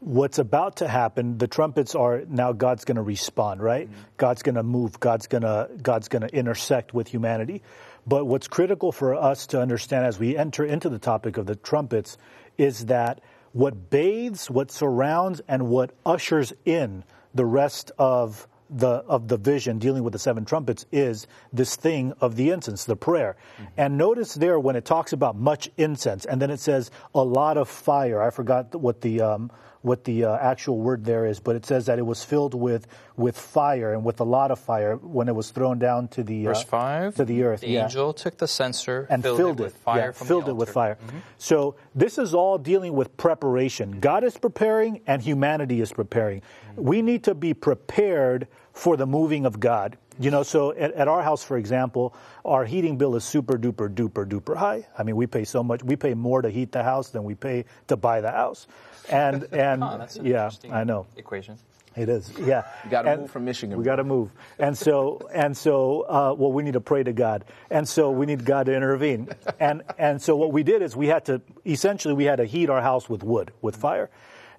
what's 0.01 0.39
about 0.39 0.77
to 0.77 0.89
happen. 0.89 1.39
The 1.39 1.47
trumpets 1.47 1.95
are 1.95 2.23
now 2.27 2.53
God's 2.53 2.85
going 2.85 2.97
to 2.97 3.03
respond, 3.03 3.63
right? 3.63 3.89
God's 4.17 4.43
going 4.43 4.57
to 4.57 4.63
move. 4.63 4.99
God's 4.99 5.27
going 5.27 5.43
to 5.43 5.69
God's 5.81 6.09
going 6.09 6.23
to 6.23 6.35
intersect 6.35 6.93
with 6.93 7.09
humanity. 7.09 7.63
But 8.07 8.25
what's 8.25 8.49
critical 8.49 8.93
for 8.93 9.15
us 9.15 9.47
to 9.49 9.61
understand 9.61 10.07
as 10.07 10.19
we 10.19 10.37
enter 10.37 10.65
into 10.65 10.89
the 10.89 10.99
topic 10.99 11.37
of 11.37 11.47
the 11.47 11.55
trumpets 11.55 12.17
is 12.57 12.87
that 12.87 13.21
what 13.53 13.91
bathes, 13.91 14.51
what 14.51 14.71
surrounds, 14.71 15.41
and 15.47 15.69
what 15.69 15.93
ushers 16.07 16.53
in 16.65 17.05
the 17.35 17.45
rest 17.45 17.93
of 17.99 18.47
the 18.71 18.89
of 18.89 19.27
the 19.27 19.37
vision 19.37 19.79
dealing 19.79 20.05
with 20.05 20.13
the 20.13 20.19
seven 20.19 20.45
trumpets 20.45 20.87
is 20.93 21.27
this 21.53 21.75
thing 21.77 22.13
of 22.21 22.37
the 22.37 22.51
incense, 22.51 22.85
the 22.85 22.97
prayer. 22.97 23.37
And 23.77 23.99
notice 23.99 24.35
there 24.35 24.59
when 24.59 24.77
it 24.77 24.85
talks 24.85 25.13
about 25.13 25.37
much 25.37 25.69
incense, 25.77 26.25
and 26.25 26.41
then 26.41 26.51
it 26.51 26.61
says 26.61 26.91
a 27.15 27.23
lot 27.23 27.59
of 27.59 27.69
fire. 27.69 28.23
I 28.23 28.31
forgot 28.31 28.75
what 28.75 29.01
the 29.01 29.21
um, 29.23 29.51
what 29.83 30.05
the 30.05 30.25
uh, 30.25 30.37
actual 30.37 30.79
word 30.79 31.05
there 31.05 31.25
is, 31.27 31.41
but 31.41 31.57
it 31.57 31.65
says 31.65 31.87
that 31.87 31.99
it 31.99 32.05
was 32.07 32.23
filled 32.23 32.55
with 32.55 32.87
with 33.17 33.39
fire 33.39 33.93
and 33.93 34.05
with 34.05 34.21
a 34.21 34.25
lot 34.25 34.51
of 34.51 34.59
fire 34.59 34.97
when 34.97 35.29
it 35.29 35.35
was 35.35 35.51
thrown 35.51 35.79
down 35.79 36.09
to 36.09 36.23
the 36.23 36.45
Verse 36.45 36.63
uh, 36.63 36.67
five. 36.67 37.15
to 37.17 37.25
the 37.25 37.43
earth. 37.45 37.61
The 37.61 37.69
yeah 37.69 37.85
angel 37.85 38.13
took 38.13 38.39
the 38.39 38.49
censer 38.49 39.07
and 39.11 39.23
filled, 39.23 39.39
filled, 39.39 39.61
it 39.61 39.63
it, 39.63 39.65
with 39.67 39.77
fire 39.77 40.07
yeah, 40.07 40.11
from 40.13 40.27
filled 40.27 40.47
the 40.47 40.51
it 40.51 40.55
with 40.57 40.77
altar. 40.77 40.97
fire. 40.97 41.23
So 41.39 41.77
this 41.95 42.19
is 42.19 42.35
all 42.35 42.59
dealing 42.59 42.93
with 42.95 43.17
preparation. 43.17 44.01
God 44.01 44.25
is 44.25 44.37
preparing, 44.37 45.01
and 45.07 45.23
humanity 45.23 45.81
is 45.81 45.93
preparing. 45.93 46.43
We 46.77 47.03
need 47.03 47.25
to 47.25 47.35
be 47.35 47.55
prepared 47.55 48.49
for 48.73 48.97
the 48.97 49.07
moving 49.07 49.47
of 49.47 49.61
God. 49.61 49.97
You 50.19 50.31
know, 50.31 50.43
so 50.43 50.73
at, 50.73 50.93
at, 50.93 51.09
our 51.09 51.23
house, 51.23 51.43
for 51.43 51.57
example, 51.57 52.15
our 52.45 52.65
heating 52.65 52.99
bill 52.99 53.17
is 53.17 53.25
super 53.25 53.57
duper 53.57 53.89
duper 53.89 54.29
duper 54.29 54.57
high. 54.57 54.87
I 54.99 55.03
mean, 55.03 55.17
we 55.17 55.27
pay 55.27 55.45
so 55.45 55.63
much. 55.63 55.83
We 55.83 55.97
pay 55.97 56.15
more 56.15 56.43
to 56.43 56.51
heat 56.51 56.73
the 56.73 56.83
house 56.83 57.09
than 57.09 57.25
we 57.25 57.35
pay 57.35 57.65
to 57.89 57.97
buy 57.97 58.21
the 58.21 58.31
house. 58.31 58.67
And 59.09 59.45
and 59.53 59.83
oh, 59.83 60.07
yeah, 60.23 60.51
I 60.71 60.85
know 60.85 61.07
equation. 61.17 61.59
It 61.97 62.09
is, 62.09 62.33
yeah. 62.39 62.63
You 62.85 62.91
got 62.91 63.03
to 63.03 63.17
move 63.17 63.31
from 63.33 63.45
Michigan. 63.45 63.77
We 63.77 63.85
got 63.85 63.97
to 63.97 64.05
move, 64.05 64.31
and 64.61 64.79
so 64.79 65.29
and 65.35 65.57
so. 65.57 66.03
Uh, 66.03 66.35
well, 66.39 66.53
we 66.53 66.63
need 66.63 66.75
to 66.75 66.81
pray 66.81 67.03
to 67.03 67.13
God, 67.13 67.45
and 67.69 67.89
so 67.89 68.13
we 68.13 68.27
need 68.27 68.45
God 68.45 68.67
to 68.67 68.75
intervene. 68.75 69.29
And 69.59 69.83
and 69.99 70.23
so 70.23 70.37
what 70.37 70.53
we 70.53 70.63
did 70.63 70.83
is 70.83 70.97
we 70.97 71.09
had 71.09 71.25
to 71.25 71.43
essentially 71.67 72.15
we 72.15 72.25
had 72.25 72.37
to 72.37 72.45
heat 72.45 72.71
our 72.71 72.81
house 72.81 73.09
with 73.09 73.25
wood, 73.25 73.53
with 73.61 73.75
fire, 73.75 74.09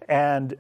and 0.10 0.58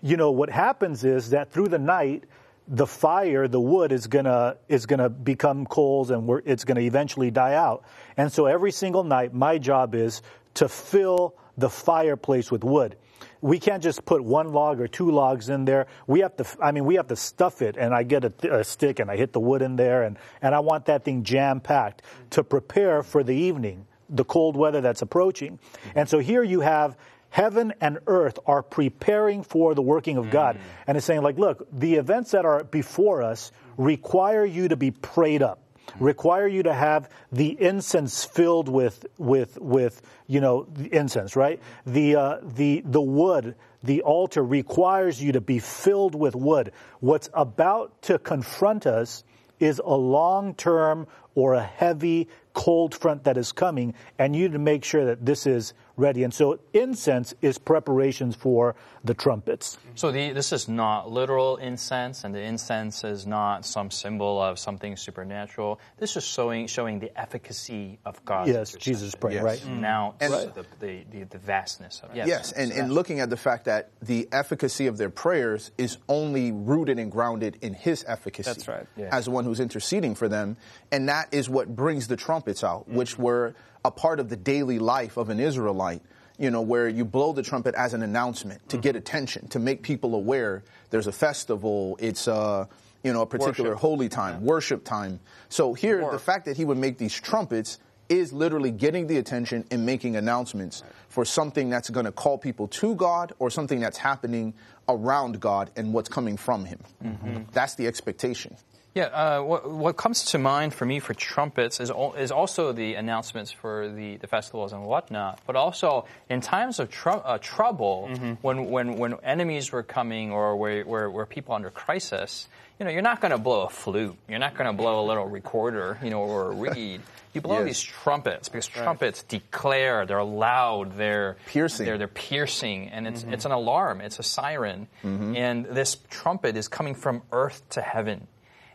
you 0.00 0.16
know 0.16 0.30
what 0.30 0.48
happens 0.48 1.04
is 1.04 1.30
that 1.30 1.52
through 1.52 1.68
the 1.68 1.78
night 1.78 2.24
the 2.66 2.86
fire, 2.86 3.46
the 3.46 3.60
wood 3.60 3.92
is 3.92 4.06
gonna 4.06 4.56
is 4.68 4.86
gonna 4.86 5.08
become 5.08 5.66
coals, 5.66 6.10
and 6.10 6.42
it's 6.44 6.64
gonna 6.64 6.80
eventually 6.80 7.30
die 7.30 7.54
out. 7.54 7.84
And 8.16 8.32
so 8.32 8.46
every 8.46 8.72
single 8.72 9.04
night, 9.04 9.34
my 9.34 9.58
job 9.58 9.94
is 9.94 10.22
to 10.54 10.68
fill 10.68 11.34
the 11.56 11.68
fireplace 11.68 12.50
with 12.50 12.64
wood. 12.64 12.96
We 13.40 13.58
can't 13.58 13.82
just 13.82 14.04
put 14.04 14.24
one 14.24 14.52
log 14.52 14.80
or 14.80 14.88
two 14.88 15.10
logs 15.10 15.48
in 15.48 15.66
there. 15.66 15.86
We 16.06 16.20
have 16.20 16.36
to, 16.36 16.46
I 16.60 16.72
mean, 16.72 16.84
we 16.84 16.94
have 16.94 17.08
to 17.08 17.16
stuff 17.16 17.60
it. 17.60 17.76
And 17.76 17.94
I 17.94 18.02
get 18.02 18.24
a, 18.24 18.60
a 18.60 18.64
stick 18.64 18.98
and 18.98 19.10
I 19.10 19.16
hit 19.16 19.32
the 19.32 19.40
wood 19.40 19.60
in 19.60 19.76
there, 19.76 20.02
and, 20.04 20.18
and 20.40 20.54
I 20.54 20.60
want 20.60 20.86
that 20.86 21.04
thing 21.04 21.22
jam 21.22 21.60
packed 21.60 22.02
to 22.30 22.42
prepare 22.42 23.02
for 23.02 23.22
the 23.22 23.34
evening, 23.34 23.86
the 24.08 24.24
cold 24.24 24.56
weather 24.56 24.80
that's 24.80 25.02
approaching. 25.02 25.58
And 25.94 26.08
so 26.08 26.18
here 26.18 26.42
you 26.42 26.60
have 26.60 26.96
heaven 27.34 27.74
and 27.80 27.98
earth 28.06 28.38
are 28.46 28.62
preparing 28.62 29.42
for 29.42 29.74
the 29.74 29.82
working 29.82 30.18
of 30.18 30.30
God. 30.30 30.54
Mm. 30.54 30.60
And 30.86 30.96
it's 30.96 31.04
saying, 31.04 31.22
like, 31.22 31.36
look, 31.36 31.66
the 31.72 31.96
events 31.96 32.30
that 32.30 32.44
are 32.44 32.62
before 32.62 33.22
us 33.22 33.50
require 33.76 34.44
you 34.44 34.68
to 34.68 34.76
be 34.76 34.92
prayed 34.92 35.42
up 35.42 35.58
require 35.98 36.46
you 36.46 36.62
to 36.62 36.72
have 36.72 37.10
the 37.30 37.60
incense 37.60 38.24
filled 38.24 38.68
with 38.68 39.04
with 39.18 39.60
with 39.60 40.00
you 40.26 40.40
know 40.40 40.66
incense 40.90 41.36
right 41.36 41.60
the 41.86 42.16
uh, 42.16 42.38
the 42.42 42.82
the 42.86 43.02
wood 43.02 43.54
the 43.82 44.00
altar 44.00 44.42
requires 44.42 45.22
you 45.22 45.32
to 45.32 45.42
be 45.42 45.58
filled 45.58 46.14
with 46.14 46.34
wood 46.34 46.72
what's 47.00 47.28
about 47.34 48.00
to 48.00 48.18
confront 48.18 48.86
us 48.86 49.24
is 49.60 49.80
a 49.84 49.94
long 49.94 50.54
term 50.54 51.06
or 51.34 51.54
a 51.54 51.62
heavy 51.62 52.28
cold 52.52 52.94
front 52.94 53.24
that 53.24 53.36
is 53.36 53.52
coming, 53.52 53.94
and 54.18 54.34
you 54.34 54.44
need 54.44 54.52
to 54.52 54.58
make 54.58 54.84
sure 54.84 55.06
that 55.06 55.24
this 55.24 55.46
is 55.46 55.74
ready. 55.96 56.24
And 56.24 56.32
so 56.32 56.58
incense 56.72 57.34
is 57.40 57.58
preparations 57.58 58.34
for 58.34 58.74
the 59.04 59.14
trumpets. 59.14 59.78
So 59.94 60.10
the, 60.10 60.32
this 60.32 60.52
is 60.52 60.68
not 60.68 61.10
literal 61.10 61.56
incense, 61.58 62.24
and 62.24 62.34
the 62.34 62.40
incense 62.40 63.04
is 63.04 63.26
not 63.26 63.66
some 63.66 63.90
symbol 63.90 64.40
of 64.40 64.58
something 64.58 64.96
supernatural. 64.96 65.78
This 65.98 66.16
is 66.16 66.24
showing 66.24 66.66
showing 66.66 66.98
the 66.98 67.16
efficacy 67.18 67.98
of 68.04 68.24
God. 68.24 68.48
Yes, 68.48 68.72
Jesus 68.72 69.14
praying, 69.14 69.36
yes. 69.36 69.44
right? 69.44 69.58
Mm. 69.60 69.80
Now 69.80 70.14
the, 70.18 70.66
the, 70.80 71.04
the, 71.10 71.24
the, 71.24 71.38
vastness 71.38 72.00
of 72.02 72.14
Yes, 72.16 72.26
yes 72.26 72.52
and, 72.52 72.72
and 72.72 72.92
looking 72.92 73.20
at 73.20 73.30
the 73.30 73.36
fact 73.36 73.66
that 73.66 73.90
the 74.00 74.28
efficacy 74.32 74.86
of 74.86 74.96
their 74.96 75.10
prayers 75.10 75.70
is 75.76 75.98
only 76.08 76.52
rooted 76.52 76.98
and 76.98 77.10
grounded 77.10 77.58
in 77.60 77.74
his 77.74 78.04
efficacy. 78.08 78.50
That's 78.50 78.68
right. 78.68 78.86
Yeah. 78.96 79.08
As 79.12 79.28
one 79.28 79.44
who's 79.44 79.60
interceding 79.60 80.14
for 80.14 80.28
them. 80.28 80.56
And 80.90 81.08
that 81.08 81.32
is 81.32 81.48
what 81.48 81.74
brings 81.74 82.08
the 82.08 82.16
trumpets 82.16 82.64
out, 82.64 82.82
mm-hmm. 82.82 82.96
which 82.96 83.18
were 83.18 83.54
a 83.84 83.90
part 83.90 84.20
of 84.20 84.28
the 84.28 84.36
daily 84.36 84.78
life 84.78 85.16
of 85.16 85.28
an 85.28 85.40
Israelite. 85.40 86.02
You 86.36 86.50
know, 86.50 86.62
where 86.62 86.88
you 86.88 87.04
blow 87.04 87.32
the 87.32 87.44
trumpet 87.44 87.76
as 87.76 87.94
an 87.94 88.02
announcement 88.02 88.68
to 88.70 88.76
mm-hmm. 88.76 88.82
get 88.82 88.96
attention, 88.96 89.46
to 89.48 89.60
make 89.60 89.82
people 89.84 90.16
aware 90.16 90.64
there's 90.90 91.06
a 91.06 91.12
festival, 91.12 91.96
it's 92.00 92.26
a, 92.26 92.68
you 93.04 93.12
know, 93.12 93.22
a 93.22 93.26
particular 93.26 93.70
worship. 93.70 93.80
holy 93.80 94.08
time, 94.08 94.40
yeah. 94.40 94.48
worship 94.48 94.84
time. 94.84 95.20
So 95.48 95.74
here, 95.74 96.00
War. 96.00 96.10
the 96.10 96.18
fact 96.18 96.46
that 96.46 96.56
he 96.56 96.64
would 96.64 96.78
make 96.78 96.98
these 96.98 97.14
trumpets 97.14 97.78
is 98.08 98.32
literally 98.32 98.70
getting 98.70 99.06
the 99.06 99.18
attention 99.18 99.64
and 99.70 99.86
making 99.86 100.16
announcements 100.16 100.82
right. 100.82 100.92
for 101.08 101.24
something 101.24 101.70
that's 101.70 101.90
going 101.90 102.06
to 102.06 102.12
call 102.12 102.36
people 102.36 102.68
to 102.68 102.94
God 102.96 103.32
or 103.38 103.50
something 103.50 103.80
that's 103.80 103.98
happening 103.98 104.54
around 104.88 105.40
God 105.40 105.70
and 105.76 105.92
what's 105.92 106.08
coming 106.08 106.36
from 106.36 106.64
Him. 106.64 106.80
Mm-hmm. 107.02 107.42
That's 107.52 107.76
the 107.76 107.86
expectation. 107.86 108.56
Yeah, 108.94 109.06
uh, 109.06 109.42
what, 109.42 109.68
what, 109.68 109.96
comes 109.96 110.26
to 110.26 110.38
mind 110.38 110.72
for 110.72 110.86
me 110.86 111.00
for 111.00 111.14
trumpets 111.14 111.80
is, 111.80 111.90
is 112.16 112.30
also 112.30 112.70
the 112.70 112.94
announcements 112.94 113.50
for 113.50 113.88
the, 113.88 114.18
the 114.18 114.28
festivals 114.28 114.72
and 114.72 114.84
whatnot, 114.84 115.40
but 115.48 115.56
also 115.56 116.06
in 116.30 116.40
times 116.40 116.78
of 116.78 116.90
tr- 116.90 117.10
uh, 117.10 117.38
trouble, 117.38 118.08
mm-hmm. 118.12 118.34
when, 118.40 118.66
when, 118.66 118.96
when 118.96 119.14
enemies 119.24 119.72
were 119.72 119.82
coming 119.82 120.30
or 120.30 120.56
where, 120.56 120.84
where, 120.84 121.10
where 121.10 121.26
people 121.26 121.56
under 121.56 121.70
crisis, 121.70 122.46
you 122.78 122.86
know, 122.86 122.92
you're 122.92 123.02
not 123.02 123.20
going 123.20 123.32
to 123.32 123.38
blow 123.38 123.62
a 123.62 123.68
flute. 123.68 124.16
You're 124.28 124.38
not 124.38 124.54
going 124.54 124.66
to 124.66 124.72
blow 124.72 125.04
a 125.04 125.06
little 125.06 125.26
recorder, 125.26 125.98
you 126.00 126.10
know, 126.10 126.20
or 126.20 126.52
a 126.52 126.54
reed. 126.54 127.00
You 127.32 127.40
blow 127.40 127.58
yes. 127.58 127.64
these 127.64 127.82
trumpets 127.82 128.48
because 128.48 128.68
right. 128.76 128.84
trumpets 128.84 129.24
declare, 129.24 130.06
they're 130.06 130.22
loud, 130.22 130.96
they're 130.96 131.36
piercing, 131.48 131.86
they're, 131.86 131.98
they're 131.98 132.06
piercing, 132.06 132.90
and 132.90 133.08
it's, 133.08 133.22
mm-hmm. 133.22 133.34
it's 133.34 133.44
an 133.44 133.50
alarm, 133.50 134.00
it's 134.00 134.20
a 134.20 134.22
siren. 134.22 134.86
Mm-hmm. 135.02 135.34
And 135.34 135.64
this 135.66 135.96
trumpet 136.10 136.56
is 136.56 136.68
coming 136.68 136.94
from 136.94 137.22
earth 137.32 137.60
to 137.70 137.80
heaven 137.80 138.28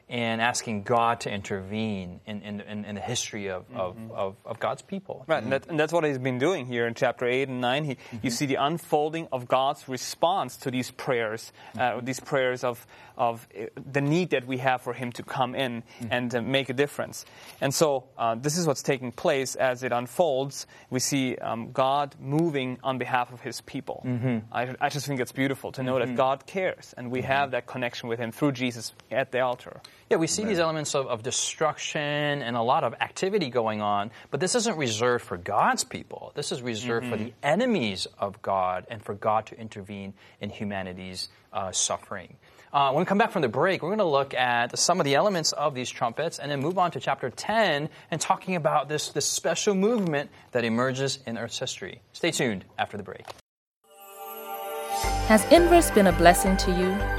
and 0.09 0.41
asking 0.41 0.81
God 0.81 1.19
to 1.21 1.31
intervene 1.31 2.19
in, 2.25 2.41
in, 2.41 2.61
in, 2.61 2.83
in 2.83 2.95
the 2.95 3.01
history 3.01 3.49
of, 3.49 3.69
mm-hmm. 3.69 3.77
of, 3.77 4.11
of, 4.11 4.35
of, 4.43 4.59
God's 4.59 4.81
people. 4.81 5.23
Right, 5.27 5.43
and, 5.43 5.51
that, 5.51 5.67
and, 5.67 5.79
that's 5.79 5.93
what 5.93 6.03
he's 6.03 6.17
been 6.17 6.39
doing 6.39 6.65
here 6.65 6.87
in 6.87 6.95
chapter 6.95 7.27
8 7.27 7.47
and 7.47 7.61
9. 7.61 7.83
He, 7.83 7.95
mm-hmm. 7.95 8.17
You 8.23 8.31
see 8.31 8.47
the 8.47 8.55
unfolding 8.55 9.27
of 9.31 9.47
God's 9.47 9.87
response 9.87 10.57
to 10.57 10.71
these 10.71 10.89
prayers, 10.89 11.51
uh, 11.75 11.79
mm-hmm. 11.79 12.05
these 12.05 12.19
prayers 12.19 12.63
of, 12.63 12.87
of 13.17 13.47
uh, 13.55 13.65
the 13.91 14.01
need 14.01 14.31
that 14.31 14.47
we 14.47 14.57
have 14.57 14.81
for 14.81 14.93
him 14.93 15.11
to 15.11 15.21
come 15.21 15.53
in 15.53 15.83
mm-hmm. 15.83 16.07
and 16.09 16.33
uh, 16.33 16.41
make 16.41 16.69
a 16.69 16.73
difference. 16.73 17.23
And 17.61 17.71
so 17.71 18.05
uh, 18.17 18.33
this 18.33 18.57
is 18.57 18.65
what's 18.65 18.81
taking 18.81 19.11
place 19.11 19.53
as 19.53 19.83
it 19.83 19.91
unfolds. 19.91 20.65
We 20.89 21.01
see 21.01 21.35
um, 21.35 21.71
God 21.71 22.15
moving 22.19 22.79
on 22.83 22.97
behalf 22.97 23.31
of 23.31 23.41
his 23.41 23.61
people. 23.61 24.01
Mm-hmm. 24.03 24.37
I, 24.51 24.75
I, 24.81 24.89
just 24.89 25.05
think 25.05 25.19
it's 25.19 25.31
beautiful 25.31 25.71
to 25.73 25.83
know 25.83 25.99
that 25.99 26.07
mm-hmm. 26.07 26.15
God 26.15 26.47
cares, 26.47 26.95
and 26.97 27.11
we 27.11 27.21
have 27.21 27.51
that 27.51 27.67
connection 27.67 28.09
with 28.09 28.17
him 28.17 28.31
through 28.31 28.53
Jesus 28.53 28.93
at 29.11 29.31
the 29.31 29.41
altar. 29.41 29.81
Yeah, 30.09 30.17
we 30.17 30.25
see 30.25 30.43
these 30.43 30.57
elements 30.57 30.95
of, 30.95 31.05
of 31.05 31.21
destruction 31.21 32.01
and 32.01 32.57
a 32.57 32.63
lot 32.63 32.83
of 32.83 32.95
activity 32.95 33.51
going 33.51 33.79
on, 33.79 34.09
but 34.31 34.39
this 34.39 34.55
isn't 34.55 34.75
reserved 34.75 35.23
for 35.23 35.37
God's 35.37 35.83
people. 35.83 36.31
This 36.33 36.51
is 36.51 36.63
reserved 36.63 37.05
mm-hmm. 37.05 37.15
for 37.15 37.23
the 37.23 37.33
enemies 37.43 38.07
of 38.17 38.41
God 38.41 38.87
and 38.89 39.03
for 39.03 39.13
God 39.13 39.45
to 39.47 39.59
intervene 39.59 40.15
in 40.41 40.49
humanity's 40.49 41.29
uh, 41.53 41.71
suffering. 41.71 42.37
Uh, 42.73 42.91
when 42.91 43.03
we 43.03 43.05
come 43.05 43.19
back 43.19 43.29
from 43.29 43.43
the 43.43 43.49
break, 43.49 43.83
we're 43.83 43.89
going 43.89 43.99
to 43.99 44.03
look 44.03 44.33
at 44.33 44.77
some 44.79 44.99
of 44.99 45.05
the 45.05 45.13
elements 45.13 45.51
of 45.51 45.75
these 45.75 45.91
trumpets 45.91 46.39
and 46.39 46.49
then 46.49 46.59
move 46.59 46.79
on 46.79 46.89
to 46.91 46.99
chapter 46.99 47.29
10 47.29 47.87
and 48.09 48.21
talking 48.21 48.55
about 48.55 48.89
this, 48.89 49.09
this 49.09 49.25
special 49.25 49.75
movement 49.75 50.31
that 50.53 50.63
emerges 50.63 51.19
in 51.27 51.37
Earth's 51.37 51.59
history. 51.59 52.01
Stay 52.13 52.31
tuned 52.31 52.65
after 52.79 52.97
the 52.97 53.03
break. 53.03 53.25
Has 55.27 55.45
Inverse 55.51 55.91
been 55.91 56.07
a 56.07 56.13
blessing 56.13 56.57
to 56.57 56.71
you? 56.71 57.18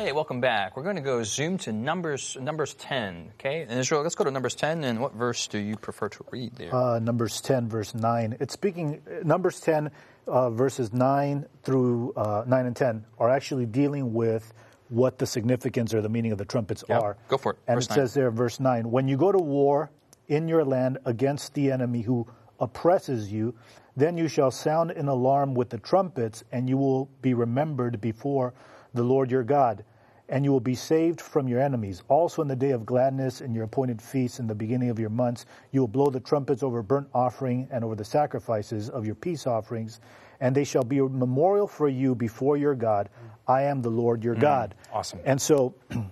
Hey, 0.00 0.12
welcome 0.12 0.40
back. 0.40 0.78
We're 0.78 0.82
going 0.82 0.96
to 0.96 1.02
go 1.02 1.22
zoom 1.24 1.58
to 1.58 1.74
Numbers 1.74 2.34
Numbers 2.40 2.72
10, 2.72 3.32
okay? 3.34 3.66
And 3.68 3.78
Israel, 3.78 4.02
let's 4.02 4.14
go 4.14 4.24
to 4.24 4.30
Numbers 4.30 4.54
10, 4.54 4.82
and 4.82 4.98
what 4.98 5.12
verse 5.12 5.46
do 5.46 5.58
you 5.58 5.76
prefer 5.76 6.08
to 6.08 6.24
read 6.30 6.54
there? 6.54 6.74
Uh, 6.74 6.98
Numbers 7.00 7.42
10, 7.42 7.68
verse 7.68 7.94
9. 7.94 8.38
It's 8.40 8.54
speaking, 8.54 9.02
Numbers 9.24 9.60
10, 9.60 9.90
uh, 10.26 10.48
verses 10.48 10.94
9 10.94 11.44
through 11.64 12.14
uh, 12.14 12.44
9 12.46 12.66
and 12.66 12.74
10 12.74 13.04
are 13.18 13.28
actually 13.28 13.66
dealing 13.66 14.14
with 14.14 14.54
what 14.88 15.18
the 15.18 15.26
significance 15.26 15.92
or 15.92 16.00
the 16.00 16.08
meaning 16.08 16.32
of 16.32 16.38
the 16.38 16.46
trumpets 16.46 16.82
yep. 16.88 17.02
are. 17.02 17.18
Go 17.28 17.36
for 17.36 17.52
it. 17.52 17.58
And 17.68 17.76
verse 17.76 17.84
it 17.84 17.90
9. 17.90 17.96
says 17.96 18.14
there, 18.14 18.30
verse 18.30 18.58
9, 18.58 18.90
when 18.90 19.06
you 19.06 19.18
go 19.18 19.30
to 19.30 19.38
war 19.38 19.90
in 20.28 20.48
your 20.48 20.64
land 20.64 20.96
against 21.04 21.52
the 21.52 21.70
enemy 21.70 22.00
who 22.00 22.26
oppresses 22.58 23.30
you, 23.30 23.54
then 23.98 24.16
you 24.16 24.28
shall 24.28 24.50
sound 24.50 24.92
an 24.92 25.08
alarm 25.08 25.52
with 25.52 25.68
the 25.68 25.78
trumpets, 25.78 26.42
and 26.52 26.70
you 26.70 26.78
will 26.78 27.10
be 27.20 27.34
remembered 27.34 28.00
before 28.00 28.54
the 28.94 29.02
Lord 29.02 29.30
your 29.30 29.42
God 29.42 29.84
and 30.30 30.44
you 30.44 30.52
will 30.52 30.60
be 30.60 30.76
saved 30.76 31.20
from 31.20 31.48
your 31.48 31.60
enemies. 31.60 32.02
Also, 32.08 32.40
in 32.40 32.48
the 32.48 32.56
day 32.56 32.70
of 32.70 32.86
gladness 32.86 33.40
and 33.40 33.54
your 33.54 33.64
appointed 33.64 34.00
feasts 34.00 34.38
in 34.38 34.46
the 34.46 34.54
beginning 34.54 34.88
of 34.88 34.98
your 34.98 35.10
months, 35.10 35.44
you 35.72 35.80
will 35.80 35.88
blow 35.88 36.08
the 36.08 36.20
trumpets 36.20 36.62
over 36.62 36.82
burnt 36.82 37.08
offering 37.12 37.68
and 37.70 37.84
over 37.84 37.96
the 37.96 38.04
sacrifices 38.04 38.88
of 38.88 39.04
your 39.04 39.16
peace 39.16 39.46
offerings, 39.46 40.00
and 40.40 40.54
they 40.54 40.64
shall 40.64 40.84
be 40.84 40.98
a 40.98 41.04
memorial 41.04 41.66
for 41.66 41.88
you 41.88 42.14
before 42.14 42.56
your 42.56 42.76
God. 42.76 43.08
I 43.46 43.62
am 43.62 43.82
the 43.82 43.90
Lord 43.90 44.22
your 44.22 44.36
mm, 44.36 44.40
God. 44.40 44.74
Awesome. 44.92 45.18
And 45.24 45.42
so, 45.42 45.74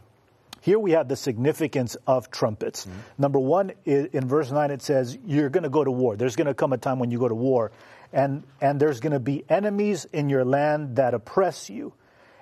Here 0.61 0.79
we 0.79 0.91
have 0.91 1.09
the 1.09 1.17
significance 1.17 1.97
of 2.07 2.31
trumpets. 2.31 2.87
Number 3.17 3.39
one, 3.39 3.73
in 3.87 4.27
verse 4.29 4.51
9, 4.51 4.71
it 4.71 4.83
says, 4.83 5.17
You're 5.25 5.49
going 5.49 5.63
to 5.63 5.71
go 5.71 5.85
to 5.85 5.91
war. 5.91 6.17
There's 6.17 6.37
going 6.37 6.49
to 6.49 6.53
come 6.53 6.73
a 6.73 6.77
time 6.77 6.99
when 6.99 7.11
you 7.11 7.19
go 7.19 7.29
to 7.29 7.35
war, 7.35 7.71
and, 8.13 8.43
and 8.61 8.79
there's 8.79 9.01
going 9.01 9.13
to 9.13 9.21
be 9.21 9.45
enemies 9.49 10.05
in 10.13 10.29
your 10.29 10.45
land 10.45 10.97
that 10.97 11.15
oppress 11.15 11.71
you. 11.71 11.95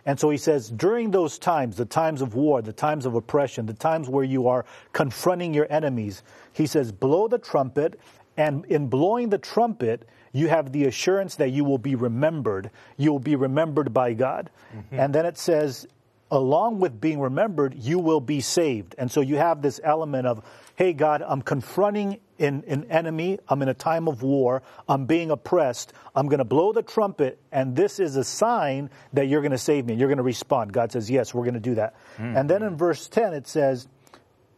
And 0.07 0.19
so 0.19 0.31
he 0.31 0.39
says, 0.39 0.71
during 0.71 1.11
those 1.11 1.39
times, 1.39 1.77
the 1.77 1.85
times 1.85 2.23
of 2.23 2.35
war, 2.37 2.63
the 2.63 2.73
times 2.73 3.05
of 3.07 3.17
oppression, 3.17 3.67
the 3.67 3.75
times 3.75 4.09
where 4.09 4.25
you 4.25 4.47
are 4.47 4.65
confronting 4.93 5.53
your 5.53 5.67
enemies, 5.69 6.23
he 6.53 6.67
says, 6.67 6.93
blow 6.93 7.27
the 7.27 7.39
trumpet. 7.39 7.99
And 8.37 8.65
in 8.67 8.87
blowing 8.87 9.31
the 9.31 9.39
trumpet, 9.39 10.09
you 10.33 10.47
have 10.49 10.71
the 10.71 10.85
assurance 10.85 11.35
that 11.37 11.51
you 11.51 11.65
will 11.65 11.79
be 11.79 11.97
remembered. 11.97 12.71
You 12.97 13.11
will 13.11 13.19
be 13.19 13.35
remembered 13.35 13.93
by 13.93 14.13
God. 14.13 14.51
Mm-hmm. 14.75 15.01
And 15.01 15.15
then 15.15 15.27
it 15.27 15.39
says, 15.39 15.89
along 16.31 16.79
with 16.79 17.01
being 17.01 17.21
remembered, 17.21 17.75
you 17.75 17.99
will 17.99 18.21
be 18.21 18.41
saved. 18.41 18.95
And 18.99 19.11
so 19.11 19.21
you 19.21 19.37
have 19.37 19.61
this 19.61 19.81
element 19.83 20.27
of, 20.27 20.45
hey, 20.77 20.93
God, 20.93 21.23
I'm 21.27 21.43
confronting 21.43 22.21
an, 22.39 22.65
an 22.67 22.85
enemy. 22.91 23.39
I'm 23.49 23.63
in 23.63 23.69
a 23.69 23.75
time 23.75 24.09
of 24.09 24.23
war. 24.23 24.63
I'm 24.89 25.07
being 25.07 25.31
oppressed. 25.31 25.93
I'm 26.15 26.29
going 26.29 26.39
to 26.39 26.45
blow 26.45 26.73
the 26.73 26.83
trumpet, 26.83 27.39
and 27.53 27.77
this 27.77 27.99
is 28.01 28.17
a 28.17 28.25
sign 28.25 28.91
that 29.13 29.27
you're 29.27 29.43
going 29.43 29.53
to 29.53 29.59
save 29.59 29.87
me. 29.87 29.95
You're 29.95 30.09
going 30.09 30.19
to 30.19 30.23
respond. 30.25 30.73
God 30.73 30.93
says, 30.93 31.11
yes, 31.11 31.35
we're 31.35 31.45
going 31.45 31.55
to 31.55 31.61
do 31.61 31.75
that. 31.77 31.95
Hmm. 32.17 32.37
And 32.37 32.51
then 32.51 32.63
in 32.63 32.77
verse 32.77 33.09
10, 33.09 33.35
it 33.35 33.47
says, 33.47 33.89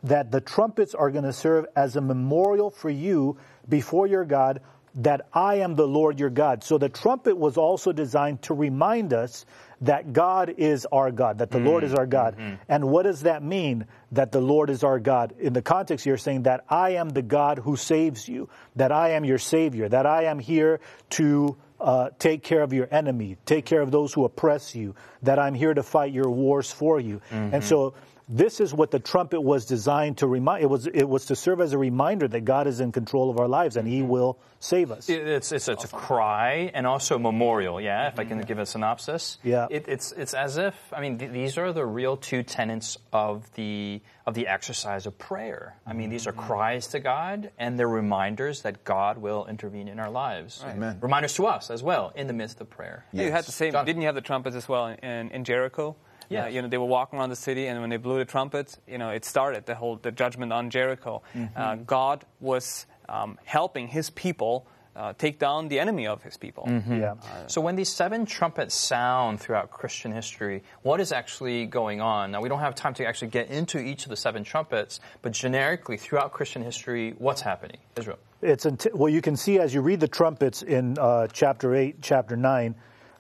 that 0.05 0.31
the 0.31 0.41
trumpets 0.41 0.95
are 0.95 1.11
going 1.11 1.25
to 1.25 1.33
serve 1.33 1.67
as 1.75 1.97
a 1.97 2.01
memorial 2.01 2.71
for 2.71 2.91
you 2.91 3.37
before 3.69 4.07
your 4.07 4.25
God 4.25 4.61
that 4.97 5.27
I 5.33 5.57
am 5.57 5.75
the 5.75 5.87
Lord 5.87 6.19
your 6.19 6.31
God. 6.31 6.65
So 6.65 6.79
the 6.79 6.89
trumpet 6.89 7.37
was 7.37 7.57
also 7.57 7.93
designed 7.93 8.43
to 8.43 8.55
remind 8.55 9.13
us 9.13 9.45
that 9.81 10.13
God 10.13 10.55
is 10.59 10.87
our 10.91 11.11
God, 11.13 11.39
that 11.39 11.51
the 11.51 11.61
Lord 11.61 11.85
is 11.85 11.93
mm, 11.93 11.99
our 11.99 12.07
God. 12.07 12.37
Mm-hmm. 12.37 12.55
And 12.69 12.89
what 12.89 13.05
does 13.05 13.23
that 13.23 13.43
mean? 13.43 13.87
That 14.13 14.33
the 14.33 14.41
Lord 14.41 14.71
is 14.71 14.83
our 14.83 14.99
God. 14.99 15.35
In 15.39 15.53
the 15.53 15.63
context 15.63 16.05
here, 16.05 16.17
saying 16.17 16.43
that 16.45 16.65
I 16.69 16.91
am 16.91 17.11
the 17.11 17.23
God 17.23 17.59
who 17.59 17.77
saves 17.77 18.29
you, 18.29 18.49
that 18.75 18.91
I 18.91 19.11
am 19.11 19.25
your 19.25 19.39
Savior, 19.39 19.89
that 19.89 20.07
I 20.07 20.25
am 20.25 20.41
here 20.41 20.81
to 21.11 21.57
uh, 21.81 22.11
take 22.19 22.43
care 22.43 22.63
of 22.63 22.73
your 22.73 22.89
enemy, 22.91 23.37
take 23.47 23.65
care 23.65 23.81
of 23.81 23.93
those 23.93 24.13
who 24.13 24.25
oppress 24.25 24.75
you, 24.75 24.97
that 25.23 25.39
I'm 25.39 25.55
here 25.55 25.73
to 25.73 25.83
fight 25.85 26.13
your 26.13 26.29
wars 26.29 26.73
for 26.73 26.99
you. 26.99 27.21
And 27.31 27.53
mm-hmm. 27.53 27.63
so 27.63 27.95
this 28.29 28.61
is 28.61 28.75
what 28.75 28.91
the 28.91 28.99
trumpet 28.99 29.41
was 29.41 29.65
designed 29.65 30.19
to 30.19 30.27
remind. 30.27 30.63
It 30.63 30.69
was 30.69 30.87
it 30.87 31.09
was 31.09 31.27
to 31.27 31.37
serve 31.37 31.61
as 31.61 31.73
a 31.73 31.79
reminder 31.79 32.29
that 32.29 32.45
God 32.45 32.67
is 32.67 32.81
in 32.81 32.93
control 32.93 33.31
of 33.31 33.39
our 33.39 33.49
lives 33.49 33.77
and 33.77 33.89
He 33.89 34.01
mm-hmm. 34.01 34.09
will 34.09 34.39
save 34.61 34.91
us. 34.91 35.09
It- 35.09 35.27
It's, 35.27 35.53
it's, 35.53 35.69
it's 35.69 35.85
a 35.85 35.89
cry 35.89 36.71
and 36.75 36.87
also 36.87 37.17
a 37.17 37.19
memorial, 37.19 37.81
yeah, 37.81 38.09
if 38.09 38.19
I 38.19 38.25
can 38.25 38.39
mm-hmm. 38.39 38.47
give 38.47 38.59
a 38.59 38.67
synopsis. 38.67 39.39
Yeah. 39.43 39.67
It, 39.71 39.87
it's, 39.89 40.13
it's 40.13 40.35
as 40.35 40.57
if, 40.57 40.75
I 40.93 41.01
mean, 41.01 41.19
th- 41.19 41.31
these 41.31 41.59
are 41.59 41.73
the 41.73 41.87
real 41.87 42.17
two 42.17 42.43
tenets 42.43 42.99
of 43.13 43.53
the, 43.55 44.01
of 44.27 44.35
the 44.35 44.49
exercise 44.49 45.07
of 45.07 45.17
prayer. 45.17 45.77
I 45.87 45.93
mean, 45.93 46.11
these 46.11 46.27
are 46.27 46.33
mm-hmm. 46.33 46.47
cries 46.47 46.89
to 46.89 47.01
God 47.01 47.51
and 47.59 47.79
they're 47.79 47.89
reminders 47.89 48.63
that 48.63 48.85
God 48.85 49.19
will 49.19 49.47
intervene 49.47 49.89
in 49.89 50.01
our 50.01 50.11
lives. 50.11 50.63
Amen. 50.67 50.99
Reminders 51.01 51.35
to 51.35 51.47
us 51.47 51.71
as 51.71 51.83
well 51.83 52.13
in 52.17 52.27
the 52.27 52.33
midst 52.33 52.61
of 52.61 52.69
prayer. 52.69 53.05
Yeah, 53.13 53.25
You 53.25 53.33
had 53.33 53.45
the 53.45 53.53
same. 53.53 53.73
John. 53.73 53.85
Didn't 53.87 54.03
you 54.03 54.09
have 54.09 54.15
the 54.17 54.21
trumpets 54.21 54.57
as 54.57 54.69
well 54.69 54.87
in, 54.89 55.31
in 55.31 55.45
Jericho? 55.45 55.97
Yes. 56.29 56.47
Uh, 56.47 56.49
you 56.49 56.63
know, 56.63 56.69
they 56.69 56.79
were 56.79 56.85
walking 56.85 57.19
around 57.19 57.31
the 57.31 57.37
city, 57.37 57.67
and 57.67 57.81
when 57.81 57.91
they 57.91 57.97
blew 57.97 58.19
the 58.19 58.25
trumpets, 58.25 58.79
you 58.87 58.99
know, 58.99 59.11
it 59.11 59.25
started 59.25 59.67
the 59.67 59.75
whole 59.75 59.97
the 59.97 60.11
judgment 60.13 60.53
on 60.53 60.71
Jericho. 60.71 61.23
Uh, 61.57 61.77
God 61.77 62.25
was 62.41 62.87
um, 63.09 63.39
helping 63.45 63.89
His 63.89 64.11
people 64.11 64.67
uh, 64.95 65.13
take 65.17 65.39
down 65.39 65.69
the 65.69 65.79
enemy 65.79 66.07
of 66.07 66.23
His 66.23 66.37
people. 66.37 66.69
Yeah. 66.89 67.15
So 67.47 67.61
when 67.61 67.77
these 67.77 67.89
seven 67.89 68.27
trumpets 68.27 68.75
sound 68.75 69.41
throughout 69.41 69.71
Christian 69.71 70.13
history, 70.13 70.65
what 70.83 71.01
is 71.01 71.13
actually 71.13 71.67
going 71.67 72.01
on? 72.01 72.33
Now 72.33 72.41
we 72.43 72.49
don't 72.49 72.61
have 72.61 72.75
time 72.75 72.95
to 72.95 73.07
actually 73.07 73.29
get 73.29 73.49
into 73.49 73.79
each 73.79 74.05
of 74.05 74.11
the 74.11 74.17
seven 74.17 74.45
trumpets, 74.45 75.01
but 75.23 75.33
generically 75.33 75.97
throughout 75.97 76.33
Christian 76.33 76.63
history, 76.63 77.15
what's 77.19 77.41
happening? 77.41 77.79
Israel. 77.97 78.19
It's 78.43 78.67
well, 78.93 79.09
you 79.09 79.23
can 79.23 79.37
see 79.37 79.59
as 79.59 79.73
you 79.73 79.81
read 79.81 80.01
the 80.01 80.09
trumpets 80.09 80.63
in 80.63 80.99
uh, 80.99 81.29
chapter 81.33 81.75
eight, 81.75 82.03
chapter 82.03 82.37
nine. 82.37 82.75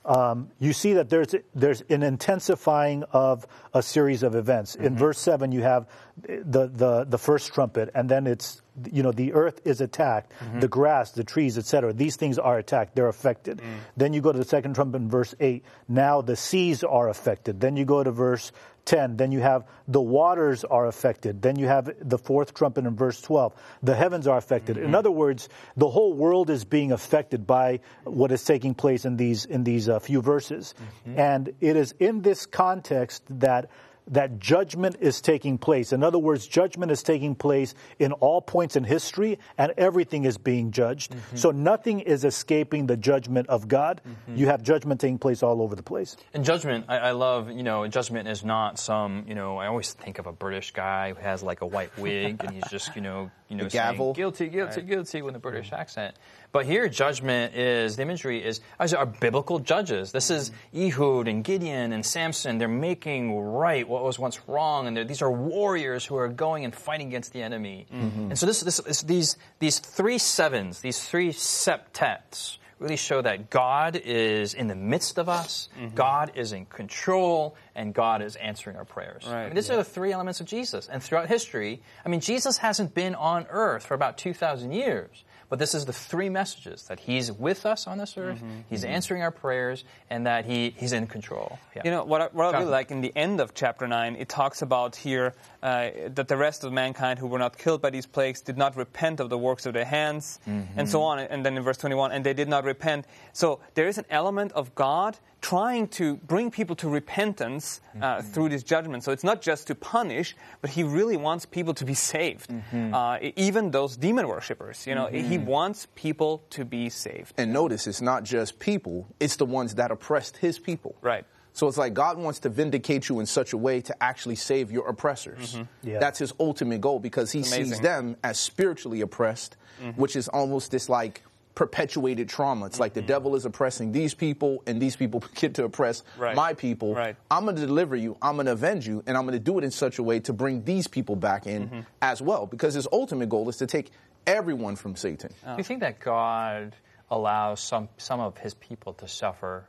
Um, 0.04 0.50
you 0.58 0.72
see 0.72 0.94
that 0.94 1.10
there's 1.10 1.34
there's 1.54 1.82
an 1.90 2.02
intensifying 2.02 3.02
of 3.12 3.46
a 3.74 3.82
series 3.82 4.22
of 4.22 4.34
events. 4.34 4.74
In 4.74 4.84
mm-hmm. 4.84 4.96
verse 4.96 5.18
seven, 5.18 5.52
you 5.52 5.62
have 5.62 5.86
the, 6.26 6.68
the 6.68 7.04
the 7.08 7.18
first 7.18 7.52
trumpet, 7.52 7.90
and 7.94 8.08
then 8.08 8.26
it's 8.26 8.62
you 8.90 9.02
know 9.02 9.12
the 9.12 9.34
earth 9.34 9.60
is 9.64 9.80
attacked, 9.80 10.32
mm-hmm. 10.40 10.60
the 10.60 10.68
grass, 10.68 11.10
the 11.10 11.24
trees, 11.24 11.58
etc. 11.58 11.92
These 11.92 12.16
things 12.16 12.38
are 12.38 12.58
attacked; 12.58 12.94
they're 12.94 13.08
affected. 13.08 13.58
Mm. 13.58 13.78
Then 13.96 14.12
you 14.12 14.20
go 14.20 14.32
to 14.32 14.38
the 14.38 14.44
second 14.44 14.74
trumpet 14.74 14.98
in 14.98 15.10
verse 15.10 15.34
eight. 15.40 15.64
Now 15.88 16.22
the 16.22 16.36
seas 16.36 16.84
are 16.84 17.08
affected. 17.08 17.60
Then 17.60 17.76
you 17.76 17.84
go 17.84 18.02
to 18.02 18.10
verse 18.10 18.52
10. 18.88 19.18
Then 19.18 19.32
you 19.32 19.40
have 19.40 19.66
the 19.86 20.00
waters 20.00 20.64
are 20.64 20.86
affected. 20.86 21.42
Then 21.42 21.58
you 21.58 21.66
have 21.66 21.92
the 22.00 22.18
fourth 22.18 22.54
trumpet 22.54 22.86
in 22.86 22.96
verse 22.96 23.20
12. 23.20 23.54
The 23.82 23.94
heavens 23.94 24.26
are 24.26 24.38
affected. 24.38 24.78
In 24.78 24.94
other 24.94 25.10
words, 25.10 25.48
the 25.76 25.88
whole 25.88 26.14
world 26.14 26.48
is 26.48 26.64
being 26.64 26.90
affected 26.92 27.46
by 27.46 27.80
what 28.04 28.32
is 28.32 28.42
taking 28.42 28.74
place 28.74 29.04
in 29.04 29.16
these 29.16 29.44
in 29.44 29.62
these 29.64 29.88
uh, 29.88 29.98
few 30.00 30.22
verses. 30.22 30.74
And 31.04 31.52
it 31.60 31.76
is 31.76 31.92
in 32.00 32.22
this 32.22 32.46
context 32.46 33.22
that 33.40 33.68
that 34.10 34.38
judgment 34.38 34.96
is 35.00 35.20
taking 35.20 35.58
place. 35.58 35.92
In 35.92 36.02
other 36.02 36.18
words, 36.18 36.46
judgment 36.46 36.90
is 36.90 37.02
taking 37.02 37.34
place 37.34 37.74
in 37.98 38.12
all 38.12 38.40
points 38.40 38.76
in 38.76 38.84
history 38.84 39.38
and 39.56 39.72
everything 39.76 40.24
is 40.24 40.38
being 40.38 40.70
judged. 40.70 41.12
Mm-hmm. 41.12 41.36
So 41.36 41.50
nothing 41.50 42.00
is 42.00 42.24
escaping 42.24 42.86
the 42.86 42.96
judgment 42.96 43.48
of 43.48 43.68
God. 43.68 44.00
Mm-hmm. 44.06 44.36
You 44.36 44.46
have 44.46 44.62
judgment 44.62 45.00
taking 45.00 45.18
place 45.18 45.42
all 45.42 45.62
over 45.62 45.74
the 45.74 45.82
place. 45.82 46.16
And 46.34 46.44
judgment, 46.44 46.86
I, 46.88 46.98
I 46.98 47.10
love, 47.12 47.50
you 47.50 47.62
know, 47.62 47.86
judgment 47.88 48.28
is 48.28 48.44
not 48.44 48.78
some, 48.78 49.24
you 49.28 49.34
know, 49.34 49.58
I 49.58 49.66
always 49.66 49.92
think 49.92 50.18
of 50.18 50.26
a 50.26 50.32
British 50.32 50.72
guy 50.72 51.12
who 51.12 51.20
has 51.20 51.42
like 51.42 51.60
a 51.60 51.66
white 51.66 51.96
wig 51.98 52.42
and 52.44 52.54
he's 52.54 52.68
just, 52.70 52.94
you 52.96 53.02
know, 53.02 53.30
you 53.48 53.56
know, 53.56 53.64
The 53.64 53.70
gavel. 53.70 54.12
guilty, 54.12 54.48
guilty, 54.48 54.82
guilty 54.82 55.22
with 55.22 55.34
a 55.34 55.38
British 55.38 55.72
accent. 55.72 56.14
But 56.52 56.66
here, 56.66 56.88
judgment 56.88 57.54
is 57.54 57.96
the 57.96 58.02
imagery 58.02 58.44
is 58.44 58.60
these 58.80 58.94
are 58.94 59.06
biblical 59.06 59.58
judges. 59.58 60.12
This 60.12 60.30
is 60.30 60.50
Ehud 60.74 61.28
and 61.28 61.44
Gideon 61.44 61.92
and 61.92 62.04
Samson. 62.04 62.58
They're 62.58 62.68
making 62.68 63.38
right 63.38 63.86
what 63.86 64.02
was 64.02 64.18
once 64.18 64.40
wrong, 64.46 64.86
and 64.86 65.08
these 65.08 65.22
are 65.22 65.30
warriors 65.30 66.04
who 66.06 66.16
are 66.16 66.28
going 66.28 66.64
and 66.64 66.74
fighting 66.74 67.08
against 67.08 67.32
the 67.32 67.42
enemy. 67.42 67.86
Mm-hmm. 67.92 68.30
And 68.30 68.38
so 68.38 68.46
this, 68.46 68.60
this, 68.60 68.78
this, 68.78 69.02
these 69.02 69.36
these 69.58 69.78
three 69.78 70.18
sevens, 70.18 70.80
these 70.80 71.02
three 71.06 71.32
septets, 71.32 72.58
really 72.78 72.96
show 72.96 73.20
that 73.20 73.50
God 73.50 73.96
is 73.96 74.54
in 74.54 74.68
the 74.68 74.74
midst 74.74 75.18
of 75.18 75.28
us, 75.28 75.68
mm-hmm. 75.78 75.94
God 75.94 76.32
is 76.34 76.52
in 76.52 76.64
control, 76.66 77.56
and 77.78 77.94
God 77.94 78.20
is 78.22 78.34
answering 78.36 78.76
our 78.76 78.84
prayers. 78.84 79.22
I 79.26 79.32
Right. 79.32 79.44
mean, 79.46 79.54
these 79.54 79.70
are 79.70 79.76
the 79.76 79.84
three 79.84 80.12
elements 80.12 80.40
of 80.40 80.46
Jesus. 80.46 80.88
And 80.88 81.00
throughout 81.00 81.28
history, 81.28 81.80
I 82.04 82.08
mean, 82.08 82.20
Jesus 82.20 82.58
hasn't 82.58 82.92
been 82.92 83.14
on 83.14 83.46
earth 83.50 83.86
for 83.86 83.94
about 83.94 84.18
2,000 84.18 84.72
years. 84.72 85.24
But 85.48 85.58
this 85.58 85.74
is 85.74 85.86
the 85.86 85.94
three 85.94 86.28
messages 86.28 86.82
that 86.88 87.00
He's 87.00 87.32
with 87.32 87.64
us 87.64 87.86
on 87.86 87.96
this 87.96 88.18
earth, 88.18 88.36
mm-hmm, 88.36 88.60
He's 88.68 88.82
mm-hmm. 88.82 88.92
answering 88.92 89.22
our 89.22 89.30
prayers, 89.30 89.82
and 90.10 90.26
that 90.26 90.44
he, 90.44 90.74
He's 90.76 90.92
in 90.92 91.06
control. 91.06 91.58
Yeah. 91.74 91.82
You 91.86 91.90
know 91.90 92.04
what? 92.04 92.20
I, 92.20 92.26
what 92.32 92.54
I 92.54 92.58
really 92.58 92.70
like 92.70 92.90
in 92.90 93.00
the 93.00 93.12
end 93.16 93.40
of 93.40 93.54
chapter 93.54 93.88
nine, 93.88 94.16
it 94.16 94.28
talks 94.28 94.60
about 94.60 94.94
here 94.94 95.32
uh, 95.62 95.88
that 96.08 96.28
the 96.28 96.36
rest 96.36 96.64
of 96.64 96.72
mankind 96.72 97.18
who 97.18 97.26
were 97.26 97.38
not 97.38 97.56
killed 97.56 97.80
by 97.80 97.88
these 97.88 98.04
plagues 98.04 98.42
did 98.42 98.58
not 98.58 98.76
repent 98.76 99.20
of 99.20 99.30
the 99.30 99.38
works 99.38 99.64
of 99.64 99.72
their 99.72 99.86
hands, 99.86 100.38
and 100.44 100.68
mm-hmm. 100.68 100.84
so 100.84 101.00
on. 101.00 101.18
And 101.18 101.46
then 101.46 101.56
in 101.56 101.62
verse 101.62 101.78
twenty-one, 101.78 102.12
and 102.12 102.26
they 102.26 102.34
did 102.34 102.48
not 102.48 102.64
repent. 102.64 103.06
So 103.32 103.60
there 103.74 103.88
is 103.88 103.96
an 103.96 104.06
element 104.10 104.52
of 104.52 104.74
God 104.74 105.16
trying 105.40 105.88
to 105.88 106.16
bring 106.16 106.50
people 106.50 106.76
to 106.76 106.88
repentance 106.88 107.67
uh, 108.00 108.22
through 108.22 108.48
this 108.50 108.62
judgment. 108.62 109.04
So 109.04 109.12
it's 109.12 109.24
not 109.24 109.42
just 109.42 109.66
to 109.68 109.74
punish, 109.74 110.36
but 110.60 110.70
He 110.70 110.82
really 110.82 111.16
wants 111.16 111.46
people 111.46 111.74
to 111.74 111.84
be 111.84 111.94
saved, 111.94 112.50
uh, 112.72 113.18
e- 113.20 113.32
even 113.36 113.70
those 113.70 113.96
demon 113.96 114.26
worshippers. 114.28 114.86
You 114.86 114.94
know, 114.94 115.06
He 115.06 115.38
wants 115.38 115.86
people 115.94 116.42
to 116.50 116.64
be 116.64 116.88
saved. 116.90 117.34
And 117.38 117.52
notice, 117.52 117.86
it's 117.86 118.00
not 118.02 118.24
just 118.24 118.58
people, 118.58 119.06
it's 119.20 119.36
the 119.36 119.46
ones 119.46 119.74
that 119.76 119.90
oppressed 119.90 120.36
his 120.38 120.58
people. 120.58 120.94
Right. 121.02 121.24
So 121.52 121.66
it's 121.66 121.78
like 121.78 121.92
God 121.92 122.18
wants 122.18 122.38
to 122.40 122.48
vindicate 122.50 123.08
you 123.08 123.18
in 123.18 123.26
such 123.26 123.52
a 123.52 123.56
way 123.56 123.80
to 123.80 123.92
actually 124.02 124.36
save 124.36 124.70
your 124.70 124.86
oppressors. 124.88 125.58
Yeah. 125.82 125.98
That's 125.98 126.18
his 126.20 126.32
ultimate 126.38 126.80
goal 126.80 127.00
because 127.00 127.32
he 127.32 127.42
sees 127.42 127.80
them 127.80 128.16
as 128.22 128.38
spiritually 128.38 129.00
oppressed, 129.00 129.56
which 129.96 130.14
is 130.14 130.28
almost 130.28 130.70
this 130.70 130.88
like 130.88 131.22
perpetuated 131.58 132.28
trauma. 132.28 132.66
It's 132.66 132.78
like 132.78 132.94
the 132.94 133.00
mm-hmm. 133.00 133.08
devil 133.08 133.34
is 133.34 133.44
oppressing 133.44 133.90
these 133.90 134.14
people 134.14 134.62
and 134.68 134.80
these 134.80 134.94
people 134.94 135.24
get 135.34 135.54
to 135.54 135.64
oppress 135.64 136.04
Right. 136.16 136.36
my 136.36 136.54
people. 136.54 136.94
Right. 136.94 137.16
I'm 137.32 137.42
going 137.42 137.56
to 137.56 137.66
deliver 137.66 137.96
you, 137.96 138.16
I'm 138.22 138.36
going 138.36 138.46
to 138.46 138.52
avenge 138.52 138.86
you, 138.86 139.02
and 139.08 139.16
I'm 139.16 139.24
going 139.24 139.32
to 139.32 139.44
do 139.44 139.58
it 139.58 139.64
in 139.64 139.72
such 139.72 139.98
a 139.98 140.04
way 140.04 140.20
to 140.20 140.32
bring 140.32 140.62
these 140.62 140.86
people 140.86 141.16
back 141.16 141.48
in 141.48 141.68
mm-hmm. 141.68 141.80
as 142.00 142.22
well 142.22 142.46
because 142.46 142.74
his 142.74 142.86
ultimate 142.92 143.28
goal 143.28 143.48
is 143.48 143.56
to 143.56 143.66
take 143.66 143.90
everyone 144.24 144.76
from 144.76 144.94
Satan. 144.94 145.30
Do 145.44 145.54
you 145.58 145.64
think 145.64 145.80
that 145.80 145.98
God 145.98 146.76
allows 147.10 147.58
some, 147.58 147.88
some 147.96 148.20
of 148.20 148.38
his 148.38 148.54
people 148.54 148.92
to 148.92 149.08
suffer 149.08 149.66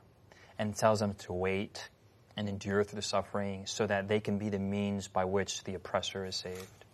and 0.60 0.75
tells 0.75 0.99
them 0.99 1.15
to 1.15 1.34
wait 1.34 1.89
and 2.38 2.47
endure 2.47 2.84
through 2.84 2.97
the 2.97 3.02
suffering 3.02 3.65
so 3.65 3.88
that 3.88 4.08
they 4.08 4.19
can 4.19 4.38
be 4.38 4.49
the 4.49 4.60
means 4.60 5.08
by 5.08 5.25
which 5.25 5.63
the 5.63 5.73
oppressor 5.73 6.23
is 6.23 6.36
saved? 6.36 6.86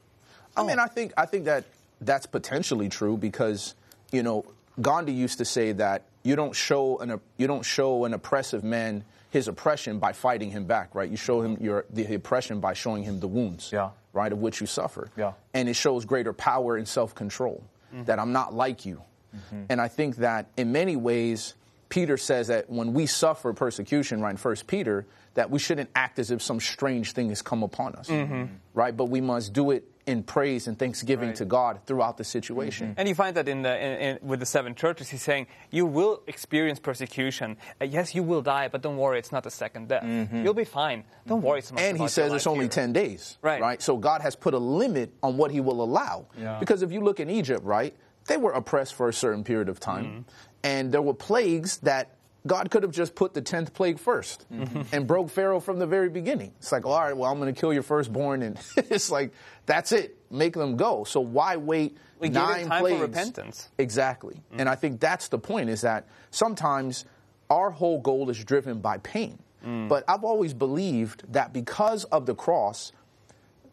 I 0.55 0.63
mean, 0.63 0.79
I 0.79 0.88
think 0.88 1.12
I 1.17 1.25
think 1.25 1.45
that 1.45 1.65
that's 1.99 2.27
potentially 2.27 2.88
true 2.88 3.17
because 3.17 3.75
you 4.13 4.23
know 4.23 4.45
Gandhi 4.82 5.14
used 5.14 5.38
to 5.38 5.46
say 5.46 5.72
that 5.74 6.04
you 6.24 6.36
don't 6.36 6.56
show 6.56 6.98
an 7.00 7.20
you 7.38 7.48
don't 7.48 7.64
show 7.64 8.06
an 8.06 8.14
oppressive 8.14 8.64
man 8.64 9.04
his 9.30 9.48
oppression 9.48 10.00
by 10.00 10.14
fighting 10.14 10.50
him 10.52 10.66
back, 10.66 10.96
right? 10.96 11.10
You 11.10 11.18
show 11.18 11.42
him 11.42 11.58
your 11.60 11.86
the 11.90 12.16
oppression 12.16 12.60
by 12.60 12.74
showing 12.74 13.04
him 13.04 13.20
the 13.20 13.28
wounds, 13.28 13.70
Yeah. 13.72 13.90
right, 14.14 14.32
of 14.32 14.40
which 14.40 14.62
you 14.62 14.68
suffer. 14.68 15.10
Yeah. 15.18 15.34
And 15.54 15.68
it 15.68 15.76
shows 15.76 16.06
greater 16.06 16.34
power 16.34 16.78
and 16.78 16.88
self-control 16.88 17.62
mm-hmm. 17.94 18.06
that 18.06 18.18
I'm 18.18 18.32
not 18.32 18.54
like 18.54 18.86
you. 18.86 19.02
Mm-hmm. 19.36 19.64
And 19.70 19.82
I 19.82 19.90
think 19.90 20.18
that 20.18 20.48
in 20.56 20.72
many 20.72 20.96
ways, 20.96 21.56
Peter 21.90 22.18
says 22.18 22.48
that 22.48 22.70
when 22.70 22.94
we 22.94 23.06
suffer 23.06 23.52
persecution, 23.54 24.22
right, 24.22 24.32
in 24.32 24.38
First 24.38 24.68
Peter, 24.68 25.06
that 25.34 25.50
we 25.52 25.60
shouldn't 25.60 25.90
act 25.96 26.18
as 26.18 26.32
if 26.32 26.42
some 26.42 26.62
strange 26.62 27.12
thing 27.12 27.30
has 27.30 27.42
come 27.42 27.62
upon 27.62 27.96
us, 27.96 28.08
mm-hmm. 28.08 28.46
right? 28.74 28.96
But 28.96 29.06
we 29.06 29.20
must 29.20 29.52
do 29.52 29.72
it 29.72 29.84
in 30.08 30.24
praise 30.24 30.68
and 30.68 30.78
thanksgiving 30.78 31.34
to 31.34 31.46
God 31.46 31.80
throughout 31.86 32.18
the 32.18 32.24
situation. 32.24 32.89
Mm-hmm. 32.89 33.00
And 33.00 33.10
you 33.10 33.15
find 33.15 33.36
that 33.38 33.48
in 33.48 33.63
the 33.63 33.76
in, 33.84 33.91
in, 34.00 34.20
with 34.22 34.39
the 34.39 34.46
seven 34.46 34.76
churches, 34.76 35.10
he's 35.10 35.24
saying 35.24 35.48
you 35.72 35.86
will 35.86 36.22
experience 36.28 36.80
persecution. 36.80 37.58
Uh, 37.82 37.86
yes, 37.86 38.13
you 38.13 38.24
will 38.24 38.41
die, 38.41 38.68
but 38.68 38.82
don't 38.82 38.98
worry, 38.98 39.18
it's 39.18 39.32
not 39.32 39.46
a 39.46 39.52
second 39.52 39.89
death. 39.89 40.04
Mm-hmm. 40.04 40.44
You'll 40.44 40.54
be 40.54 40.65
fine. 40.65 41.04
Don't 41.28 41.39
mm-hmm. 41.39 41.48
worry 41.48 41.62
so 41.62 41.74
much. 41.74 41.84
And 41.84 41.98
he 41.98 42.08
says 42.08 42.32
it's 42.34 42.48
only 42.48 42.65
here. 42.65 42.70
10 42.70 42.94
days. 42.94 43.38
Right. 43.41 43.82
So 43.82 43.98
God 43.98 44.22
has 44.22 44.36
put 44.36 44.54
a 44.54 44.60
limit 44.60 45.13
on 45.24 45.38
what 45.38 45.52
he 45.52 45.60
will 45.60 45.82
allow. 45.82 46.28
Yeah. 46.38 46.60
Because 46.60 46.84
if 46.84 46.91
you 46.91 47.02
look 47.02 47.20
in 47.20 47.30
Egypt, 47.30 47.63
right, 47.63 47.96
they 48.28 48.38
were 48.38 48.52
oppressed 48.52 48.94
for 48.96 49.10
a 49.10 49.13
certain 49.13 49.44
period 49.44 49.70
of 49.70 49.80
time. 49.80 50.26
And 50.63 50.91
there 50.91 51.02
were 51.02 51.13
plagues 51.13 51.78
that 51.80 52.14
God 52.47 52.69
could 52.69 52.84
have 52.84 52.91
just 52.91 53.15
put 53.15 53.34
the 53.34 53.41
10th 53.41 53.73
plague 53.73 53.97
1st 53.97 54.38
mm-hmm. 54.53 54.81
and 54.91 55.08
broke 55.08 55.29
Pharaoh 55.29 55.60
from 55.60 55.79
the 55.79 55.88
very 55.88 56.10
beginning. 56.10 56.53
It's 56.60 56.71
like, 56.71 56.86
all 56.86 56.99
right, 56.99 57.15
well, 57.15 57.31
I'm 57.31 57.39
going 57.39 57.53
to 57.53 57.60
kill 57.60 57.73
your 57.73 57.84
firstborn. 57.84 58.43
And 58.43 58.60
it's 58.77 59.10
like, 59.10 59.34
that's 59.65 59.91
it. 59.91 60.17
Make 60.29 60.53
them 60.53 60.77
go. 60.77 61.03
So 61.05 61.21
why 61.21 61.58
wait 61.58 61.97
We 62.19 62.29
nine 62.29 62.67
time 62.67 62.69
for 62.69 62.79
plagues? 62.79 63.01
repentance. 63.01 63.69
Exactly. 63.77 64.36
Mm. 64.53 64.60
And 64.60 64.69
I 64.69 64.75
think 64.75 64.99
that's 64.99 65.29
the 65.29 65.39
point 65.39 65.69
is 65.69 65.81
that 65.81 66.08
sometimes 66.29 67.05
our 67.49 67.71
whole 67.71 67.99
goal 67.99 68.29
is 68.29 68.43
driven 68.43 68.79
by 68.79 68.97
pain. 68.99 69.39
Mm. 69.65 69.89
But 69.89 70.03
I've 70.08 70.23
always 70.23 70.53
believed 70.53 71.23
that 71.34 71.51
because 71.51 72.03
of 72.05 72.27
the 72.27 72.36
cross, 72.36 72.91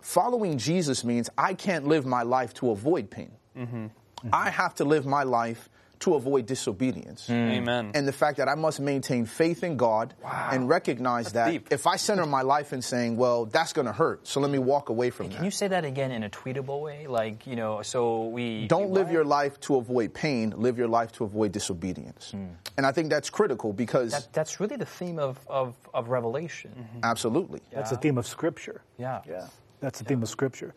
following 0.00 0.56
Jesus 0.56 1.04
means 1.04 1.28
I 1.37 1.54
can't 1.54 1.87
live 1.87 2.06
my 2.06 2.22
life 2.22 2.54
to 2.54 2.70
avoid 2.70 3.11
pain. 3.11 3.32
Mm-hmm. 3.56 3.87
I 4.32 4.50
have 4.50 4.74
to 4.76 4.85
live 4.85 5.04
my 5.04 5.24
life 5.24 5.68
to 6.03 6.15
avoid 6.15 6.47
disobedience. 6.47 7.29
Mm. 7.29 7.51
Amen. 7.59 7.91
And 7.95 8.07
the 8.07 8.12
fact 8.12 8.38
that 8.38 8.49
I 8.49 8.55
must 8.55 8.81
maintain 8.81 9.25
faith 9.27 9.62
in 9.62 9.77
God 9.77 10.15
and 10.25 10.69
recognize 10.69 11.33
that 11.33 11.51
deep. 11.51 11.69
if 11.71 11.87
I 11.87 11.97
center 11.97 12.27
my 12.27 12.43
life 12.43 12.73
in 12.73 12.83
saying, 12.83 13.17
well, 13.17 13.47
that's 13.47 13.73
going 13.73 13.87
to 13.87 13.93
hurt, 13.93 14.27
so 14.27 14.41
let 14.41 14.51
me 14.51 14.59
walk 14.59 14.88
away 14.88 15.11
from 15.11 15.27
Can 15.27 15.33
that. 15.33 15.37
Can 15.38 15.45
you 15.45 15.51
say 15.51 15.69
that 15.69 15.85
again 15.85 16.11
in 16.11 16.25
a 16.25 16.31
tweetable 16.31 16.81
way? 16.81 17.07
Like, 17.07 17.47
you 17.47 17.57
know, 17.57 17.83
so 17.83 18.27
we. 18.27 18.67
Don't 18.67 18.91
live 18.91 19.07
what? 19.07 19.12
your 19.12 19.25
life 19.25 19.61
to 19.61 19.77
avoid 19.77 20.12
pain, 20.12 20.55
live 20.57 20.77
your 20.77 20.88
life 20.88 21.12
to 21.12 21.25
avoid 21.25 21.53
disobedience. 21.53 22.33
Hmm. 22.33 22.47
And 22.77 22.87
I 22.87 22.93
think 22.93 23.11
that's 23.11 23.31
critical 23.31 23.73
because 23.73 24.12
That, 24.12 24.33
that's 24.33 24.59
really 24.59 24.77
the 24.77 24.87
theme 24.87 25.19
of, 25.19 25.38
of, 25.47 25.75
of 25.95 26.09
Revelation. 26.09 26.88
absolutely. 27.03 27.61
That's 27.73 27.91
the 27.91 27.97
theme 27.97 28.19
of 28.19 28.27
Scripture. 28.27 28.83
Yeah. 28.99 29.21
Yeah. 29.29 29.47
That's 29.81 29.99
the 29.99 30.05
theme 30.05 30.23
of 30.23 30.29
Scripture. 30.29 30.75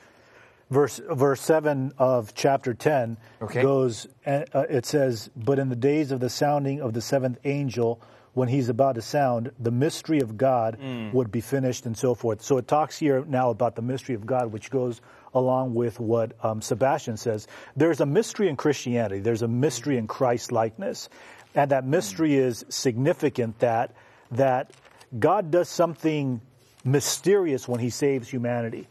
Verse, 0.72 1.00
verse 1.12 1.42
7 1.42 1.94
of 1.98 2.34
chapter 2.34 2.74
10 2.74 3.18
Okay. 3.42 3.62
goes, 3.62 4.08
uh, 4.26 4.44
it 4.70 4.86
says, 4.86 5.30
But 5.36 5.60
in 5.60 5.70
the 5.70 5.76
days 5.76 6.12
of 6.12 6.20
the 6.20 6.30
sounding 6.30 6.82
of 6.82 6.94
the 6.94 7.02
seventh 7.02 7.38
angel, 7.44 8.02
when 8.34 8.50
he's 8.50 8.68
about 8.68 8.96
to 8.96 9.02
sound, 9.02 9.52
the 9.60 9.72
mystery 9.72 10.20
of 10.20 10.38
God 10.38 10.78
would 11.14 11.32
be 11.32 11.40
finished 11.40 11.86
and 11.86 11.96
so 11.98 12.14
forth. 12.16 12.42
So 12.42 12.58
it 12.58 12.68
talks 12.68 12.98
here 12.98 13.24
now 13.26 13.50
about 13.50 13.76
the 13.76 13.82
mystery 13.82 14.16
of 14.16 14.26
God, 14.26 14.52
which 14.52 14.70
goes 14.72 15.02
along 15.34 15.74
with 15.74 16.00
what 16.00 16.34
um, 16.44 16.62
Sebastian 16.62 17.16
says. 17.16 17.48
There's 17.78 18.02
a 18.02 18.06
mystery 18.06 18.50
in 18.50 18.58
Christianity, 18.58 19.20
there's 19.22 19.42
a 19.44 19.48
mystery 19.48 19.98
in 19.98 20.08
Christ 20.08 20.52
likeness. 20.52 21.10
And 21.54 21.72
that 21.72 21.86
mystery 21.86 22.36
is 22.36 22.66
significant 22.68 23.60
that, 23.60 23.96
that 24.32 24.72
God 25.18 25.52
does 25.52 25.70
something 25.70 26.42
mysterious 26.86 27.68
when 27.68 27.80
he 27.80 27.90
saves 27.90 28.30
humanity. 28.30 28.88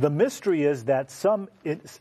The 0.00 0.10
mystery 0.10 0.64
is 0.64 0.84
that 0.84 1.10
some 1.10 1.48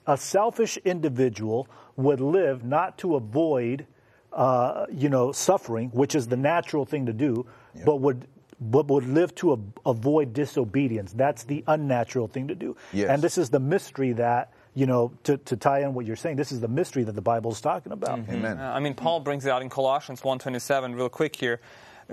a 0.07 0.17
selfish 0.17 0.77
individual 0.77 1.67
would 1.95 2.19
live 2.19 2.65
not 2.65 2.97
to 2.97 3.15
avoid 3.15 3.85
uh, 4.33 4.85
you 4.91 5.07
know 5.07 5.31
suffering, 5.31 5.89
which 5.91 6.15
is 6.15 6.27
the 6.27 6.35
natural 6.35 6.85
thing 6.85 7.05
to 7.05 7.13
do, 7.13 7.45
but 7.85 7.97
would 8.01 8.27
but 8.59 8.87
would 8.87 9.05
live 9.05 9.35
to 9.35 9.53
a, 9.53 9.57
avoid 9.89 10.33
disobedience. 10.33 11.13
That's 11.13 11.43
the 11.43 11.63
unnatural 11.67 12.27
thing 12.27 12.47
to 12.47 12.55
do. 12.55 12.75
Yes. 12.93 13.09
And 13.09 13.21
this 13.21 13.37
is 13.37 13.49
the 13.49 13.59
mystery 13.59 14.13
that 14.13 14.53
you 14.73 14.87
know 14.87 15.11
to, 15.23 15.37
to 15.37 15.55
tie 15.55 15.81
in 15.81 15.93
what 15.93 16.05
you're 16.05 16.15
saying. 16.15 16.37
This 16.37 16.51
is 16.51 16.59
the 16.59 16.67
mystery 16.67 17.03
that 17.03 17.13
the 17.15 17.21
Bible 17.21 17.51
is 17.51 17.61
talking 17.61 17.91
about. 17.91 18.19
Amen. 18.29 18.59
Uh, 18.59 18.73
I 18.75 18.79
mean, 18.79 18.95
Paul 18.95 19.19
brings 19.19 19.45
it 19.45 19.51
out 19.51 19.61
in 19.61 19.69
Colossians 19.69 20.21
1.27 20.21 20.95
real 20.95 21.09
quick 21.09 21.35
here. 21.35 21.59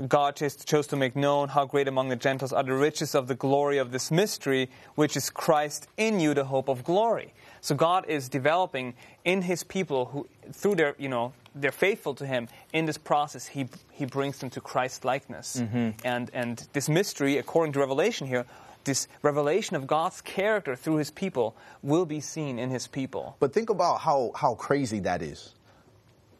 God 0.09 0.37
chose, 0.37 0.57
chose 0.57 0.87
to 0.89 0.97
make 0.97 1.15
known 1.15 1.49
how 1.49 1.67
great 1.67 1.87
among 1.87 2.09
the 2.09 2.17
Gentiles 2.17 2.53
are 2.53 2.63
the 2.63 2.73
riches 2.73 3.15
of 3.15 3.29
the 3.29 3.35
glory 3.35 3.79
of 3.79 3.91
this 3.93 4.11
mystery, 4.11 4.71
which 4.95 5.17
is 5.17 5.29
Christ 5.29 5.87
in 5.97 6.19
you, 6.19 6.33
the 6.33 6.45
hope 6.45 6.69
of 6.69 6.83
glory. 6.83 7.35
So 7.61 7.75
God 7.75 8.07
is 8.09 8.29
developing 8.29 8.95
in 9.25 9.43
His 9.43 9.65
people 9.65 10.07
who, 10.07 10.29
through 10.53 10.77
their, 10.77 10.95
you 10.99 11.09
know, 11.09 11.35
they're 11.55 11.71
faithful 11.71 12.15
to 12.15 12.27
Him. 12.27 12.49
In 12.73 12.87
this 12.87 12.97
process, 12.97 13.47
He 13.47 13.69
He 13.93 14.07
brings 14.07 14.39
them 14.39 14.51
to 14.51 14.61
Christ 14.61 15.05
likeness, 15.05 15.61
mm-hmm. 15.61 15.91
and 16.05 16.31
and 16.33 16.67
this 16.73 16.89
mystery, 16.89 17.37
according 17.37 17.75
to 17.75 17.79
Revelation 17.79 18.27
here, 18.27 18.47
this 18.85 19.09
revelation 19.23 19.77
of 19.77 19.87
God's 19.87 20.21
character 20.21 20.75
through 20.75 20.97
His 20.97 21.11
people 21.11 21.55
will 21.83 22.07
be 22.07 22.21
seen 22.21 22.59
in 22.59 22.71
His 22.71 22.87
people. 22.87 23.37
But 23.39 23.53
think 23.53 23.71
about 23.71 24.01
how, 24.01 24.33
how 24.35 24.55
crazy 24.55 25.01
that 25.01 25.23
is. 25.23 25.55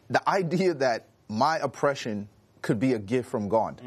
The 0.09 0.27
idea 0.27 0.73
that 0.73 1.07
my 1.29 1.57
oppression 1.59 2.27
could 2.63 2.79
be 2.79 2.93
a 2.93 2.99
gift 2.99 3.29
from 3.29 3.47
God 3.47 3.79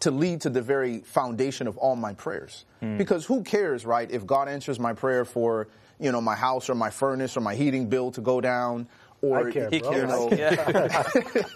to 0.00 0.10
lead 0.10 0.42
to 0.42 0.50
the 0.50 0.60
very 0.60 0.98
foundation 0.98 1.66
of 1.66 1.78
all 1.78 1.96
my 1.96 2.12
prayers. 2.12 2.66
Because 2.98 3.24
who 3.24 3.42
cares, 3.42 3.86
right, 3.86 4.08
if 4.10 4.26
God 4.26 4.48
answers 4.48 4.78
my 4.78 4.92
prayer 4.92 5.24
for, 5.24 5.68
you 5.98 6.12
know, 6.12 6.20
my 6.20 6.36
house 6.36 6.68
or 6.68 6.74
my 6.74 6.90
furnace 6.90 7.36
or 7.36 7.40
my 7.40 7.54
heating 7.54 7.88
bill 7.88 8.10
to 8.12 8.20
go 8.20 8.40
down 8.40 8.86
or 9.20 9.48
I 9.48 9.50
care, 9.50 9.68
He 9.70 9.80
bro. 9.80 9.90
you 9.90 9.96
cares. 9.96 10.08
know, 10.08 10.30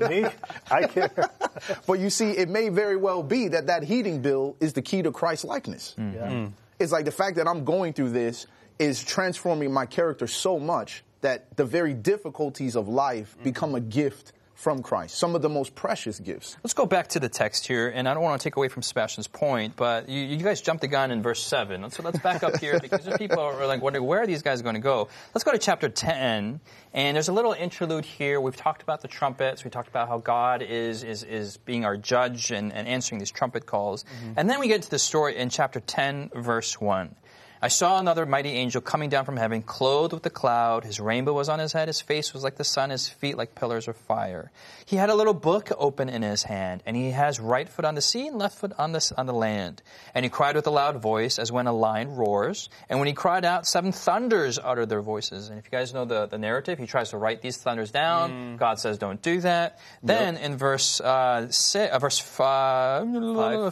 Yeah. 0.01 0.09
Me, 0.09 0.27
I 0.71 0.87
care. 0.87 1.31
but 1.87 2.01
you 2.01 2.11
see, 2.11 2.31
it 2.31 2.49
may 2.49 2.69
very 2.71 2.97
well 2.97 3.23
be 3.23 3.49
that 3.49 3.69
that 3.69 3.85
heating 3.85 4.21
bill 4.21 4.57
is 4.59 4.73
the 4.73 4.83
key 4.83 5.03
to 5.03 5.13
Christ 5.13 5.45
likeness. 5.45 5.95
Mm. 5.99 6.15
Yeah. 6.15 6.27
Mm. 6.27 6.53
It's 6.81 6.91
like 6.91 7.05
the 7.05 7.13
fact 7.13 7.37
that 7.37 7.47
I'm 7.47 7.65
going 7.65 7.93
through 7.93 8.11
this 8.11 8.47
is 8.81 9.05
transforming 9.05 9.73
my 9.73 9.87
character 9.87 10.27
so 10.27 10.59
much 10.59 11.05
that 11.21 11.57
the 11.57 11.65
very 11.65 11.95
difficulties 11.95 12.75
of 12.75 12.89
life 12.89 13.37
mm. 13.39 13.45
become 13.45 13.77
a 13.77 13.81
gift 13.81 14.33
from 14.63 14.81
Christ. 14.81 15.19
Some 15.19 15.35
of 15.35 15.43
the 15.43 15.49
most 15.49 15.75
precious 15.75 16.21
gifts. 16.21 16.57
Let's 16.63 16.73
go 16.73 16.87
back 16.87 17.09
to 17.09 17.21
the 17.21 17.29
text 17.29 17.67
here, 17.67 17.89
and 17.89 18.09
I 18.09 18.15
don't 18.15 18.23
want 18.23 18.41
to 18.41 18.45
take 18.45 18.55
away 18.55 18.69
from 18.69 18.83
Sebastian's 18.83 19.27
point, 19.27 19.75
but 19.75 20.09
you, 20.09 20.21
you 20.21 20.37
guys 20.37 20.61
jumped 20.61 20.83
the 20.83 20.87
gun 20.87 21.11
in 21.11 21.21
verse 21.21 21.43
7. 21.43 21.91
So 21.91 22.05
let's 22.05 22.21
back 22.21 22.45
up 22.45 22.59
here 22.59 22.79
because 22.79 23.09
people 23.19 23.41
are 23.41 23.67
like 23.67 23.83
wondering 23.83 24.07
where 24.07 24.23
are 24.23 24.27
these 24.27 24.43
guys 24.43 24.63
going 24.63 24.77
to 24.77 24.81
go. 24.81 25.09
Let's 25.35 25.43
go 25.43 25.51
to 25.51 25.59
chapter 25.59 25.89
10, 25.89 26.61
and 26.95 27.17
there's 27.17 27.27
a 27.27 27.33
little 27.33 27.55
interlude 27.55 28.05
here. 28.05 28.41
We've 28.41 28.55
talked 28.55 28.85
about 28.85 29.01
the 29.01 29.09
trumpets. 29.09 29.65
We 29.65 29.71
talked 29.71 29.89
about 29.89 30.07
how 30.07 30.19
God 30.19 30.63
is, 30.63 31.03
is, 31.03 31.25
is 31.25 31.57
being 31.57 31.85
our 31.85 31.97
judge 31.97 32.53
and, 32.53 32.73
and 32.73 32.87
answering 32.87 33.19
these 33.19 33.33
trumpet 33.33 33.67
calls. 33.67 34.05
Mm-hmm. 34.05 34.35
And 34.37 34.49
then 34.49 34.61
we 34.61 34.69
get 34.69 34.83
to 34.83 34.91
the 34.91 34.99
story 35.01 35.37
in 35.39 35.49
chapter 35.49 35.81
10, 35.81 36.31
verse 36.37 36.81
1. 36.81 37.17
I 37.65 37.69
saw 37.69 38.01
another 38.01 38.27
mighty 38.27 38.51
angel 38.51 38.81
coming 38.81 39.09
down 39.09 39.25
from 39.25 39.37
heaven, 39.37 39.63
clothed 39.63 40.13
with 40.13 40.27
a 40.27 40.31
cloud. 40.31 40.83
His 40.83 40.99
rainbow 40.99 41.33
was 41.33 41.49
on 41.49 41.61
his 41.61 41.73
head. 41.73 41.87
His 41.87 42.01
face 42.01 42.35
was 42.35 42.43
like 42.43 42.57
the 42.57 42.65
sun. 42.65 42.91
His 42.91 43.09
feet 43.09 43.37
like 43.37 43.55
pillars 43.55 43.87
of 43.87 43.97
fire. 43.97 44.51
He 44.85 44.97
had 44.97 45.11
a 45.11 45.15
little 45.15 45.33
book 45.33 45.71
open 45.79 46.09
in 46.09 46.23
his 46.23 46.43
hand, 46.43 46.83
and 46.85 46.97
he 46.97 47.13
has 47.13 47.39
right 47.39 47.69
foot 47.69 47.85
on 47.85 47.95
the 47.95 48.03
sea 48.03 48.27
and 48.27 48.37
left 48.37 48.59
foot 48.59 48.73
on 48.79 48.91
the, 48.91 49.13
on 49.17 49.27
the 49.27 49.33
land. 49.33 49.81
And 50.13 50.25
he 50.25 50.29
cried 50.29 50.57
with 50.57 50.67
a 50.67 50.71
loud 50.71 51.01
voice, 51.01 51.39
as 51.39 51.53
when 51.53 51.69
a 51.69 51.73
lion 51.73 52.17
roars. 52.17 52.69
And 52.91 52.99
when 52.99 53.07
he 53.07 53.15
cried 53.15 53.45
out, 53.45 53.65
seven 53.65 53.93
thunders 53.93 54.59
uttered 54.59 54.89
their 54.89 55.01
voices. 55.01 55.49
And 55.49 55.59
if 55.61 55.65
you 55.67 55.71
guys 55.71 55.95
know 55.95 56.05
the, 56.05 56.27
the 56.27 56.39
narrative, 56.39 56.81
he 56.81 56.87
tries 56.87 57.11
to 57.11 57.17
write 57.17 57.43
these 57.43 57.59
thunders 57.59 57.93
down. 57.93 58.57
God 58.57 58.81
says, 58.81 58.99
"Don't 58.99 59.23
do 59.23 59.41
that." 59.43 59.79
Then 60.03 60.37
in 60.37 60.57
verse 60.57 61.01
uh, 61.01 61.49
si- 61.53 61.87
uh, 61.87 61.99
verse 62.01 62.19
five, 62.19 63.07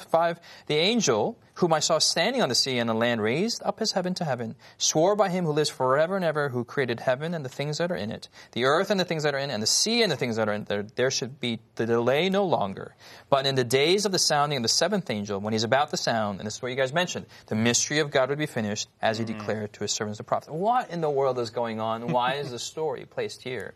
five, 0.04 0.38
the 0.66 0.76
angel 0.76 1.36
whom 1.60 1.72
I 1.74 1.80
saw 1.80 1.98
standing 1.98 2.40
on 2.40 2.48
the 2.48 2.54
sea 2.54 2.78
and 2.78 2.88
the 2.88 2.94
land 2.94 3.22
raised 3.22 3.62
up 3.64 3.78
his 3.80 3.92
heaven 3.92 4.14
to 4.14 4.24
heaven, 4.24 4.54
swore 4.78 5.14
by 5.14 5.28
him 5.28 5.44
who 5.44 5.52
lives 5.52 5.68
forever 5.68 6.16
and 6.16 6.24
ever, 6.24 6.48
who 6.48 6.64
created 6.64 7.00
heaven 7.00 7.34
and 7.34 7.44
the 7.44 7.50
things 7.50 7.76
that 7.76 7.92
are 7.92 7.96
in 7.96 8.10
it, 8.10 8.28
the 8.52 8.64
earth 8.64 8.90
and 8.90 8.98
the 8.98 9.04
things 9.04 9.22
that 9.24 9.34
are 9.34 9.38
in 9.38 9.50
it, 9.50 9.52
and 9.52 9.62
the 9.62 9.66
sea 9.66 10.02
and 10.02 10.10
the 10.10 10.16
things 10.16 10.36
that 10.36 10.48
are 10.48 10.52
in 10.52 10.62
it, 10.62 10.68
there, 10.68 10.82
there 10.82 11.10
should 11.10 11.38
be 11.38 11.60
the 11.76 11.84
delay 11.84 12.30
no 12.30 12.44
longer. 12.44 12.96
But 13.28 13.44
in 13.44 13.56
the 13.56 13.64
days 13.64 14.06
of 14.06 14.12
the 14.12 14.18
sounding 14.18 14.56
of 14.56 14.62
the 14.62 14.68
seventh 14.68 15.10
angel, 15.10 15.38
when 15.38 15.52
he's 15.52 15.64
about 15.64 15.90
to 15.90 15.96
sound, 15.98 16.40
and 16.40 16.46
this 16.46 16.56
is 16.56 16.62
what 16.62 16.70
you 16.70 16.76
guys 16.76 16.92
mentioned, 16.94 17.26
the 17.46 17.54
mystery 17.54 17.98
of 17.98 18.10
God 18.10 18.30
would 18.30 18.38
be 18.38 18.46
finished, 18.46 18.88
as 19.02 19.18
he 19.18 19.24
declared 19.24 19.72
to 19.74 19.80
his 19.80 19.92
servants 19.92 20.16
the 20.18 20.24
prophets. 20.24 20.50
What 20.50 20.90
in 20.90 21.02
the 21.02 21.10
world 21.10 21.38
is 21.38 21.50
going 21.50 21.78
on? 21.78 22.08
Why 22.10 22.34
is 22.34 22.50
the 22.50 22.58
story 22.72 23.04
placed 23.04 23.42
here? 23.42 23.74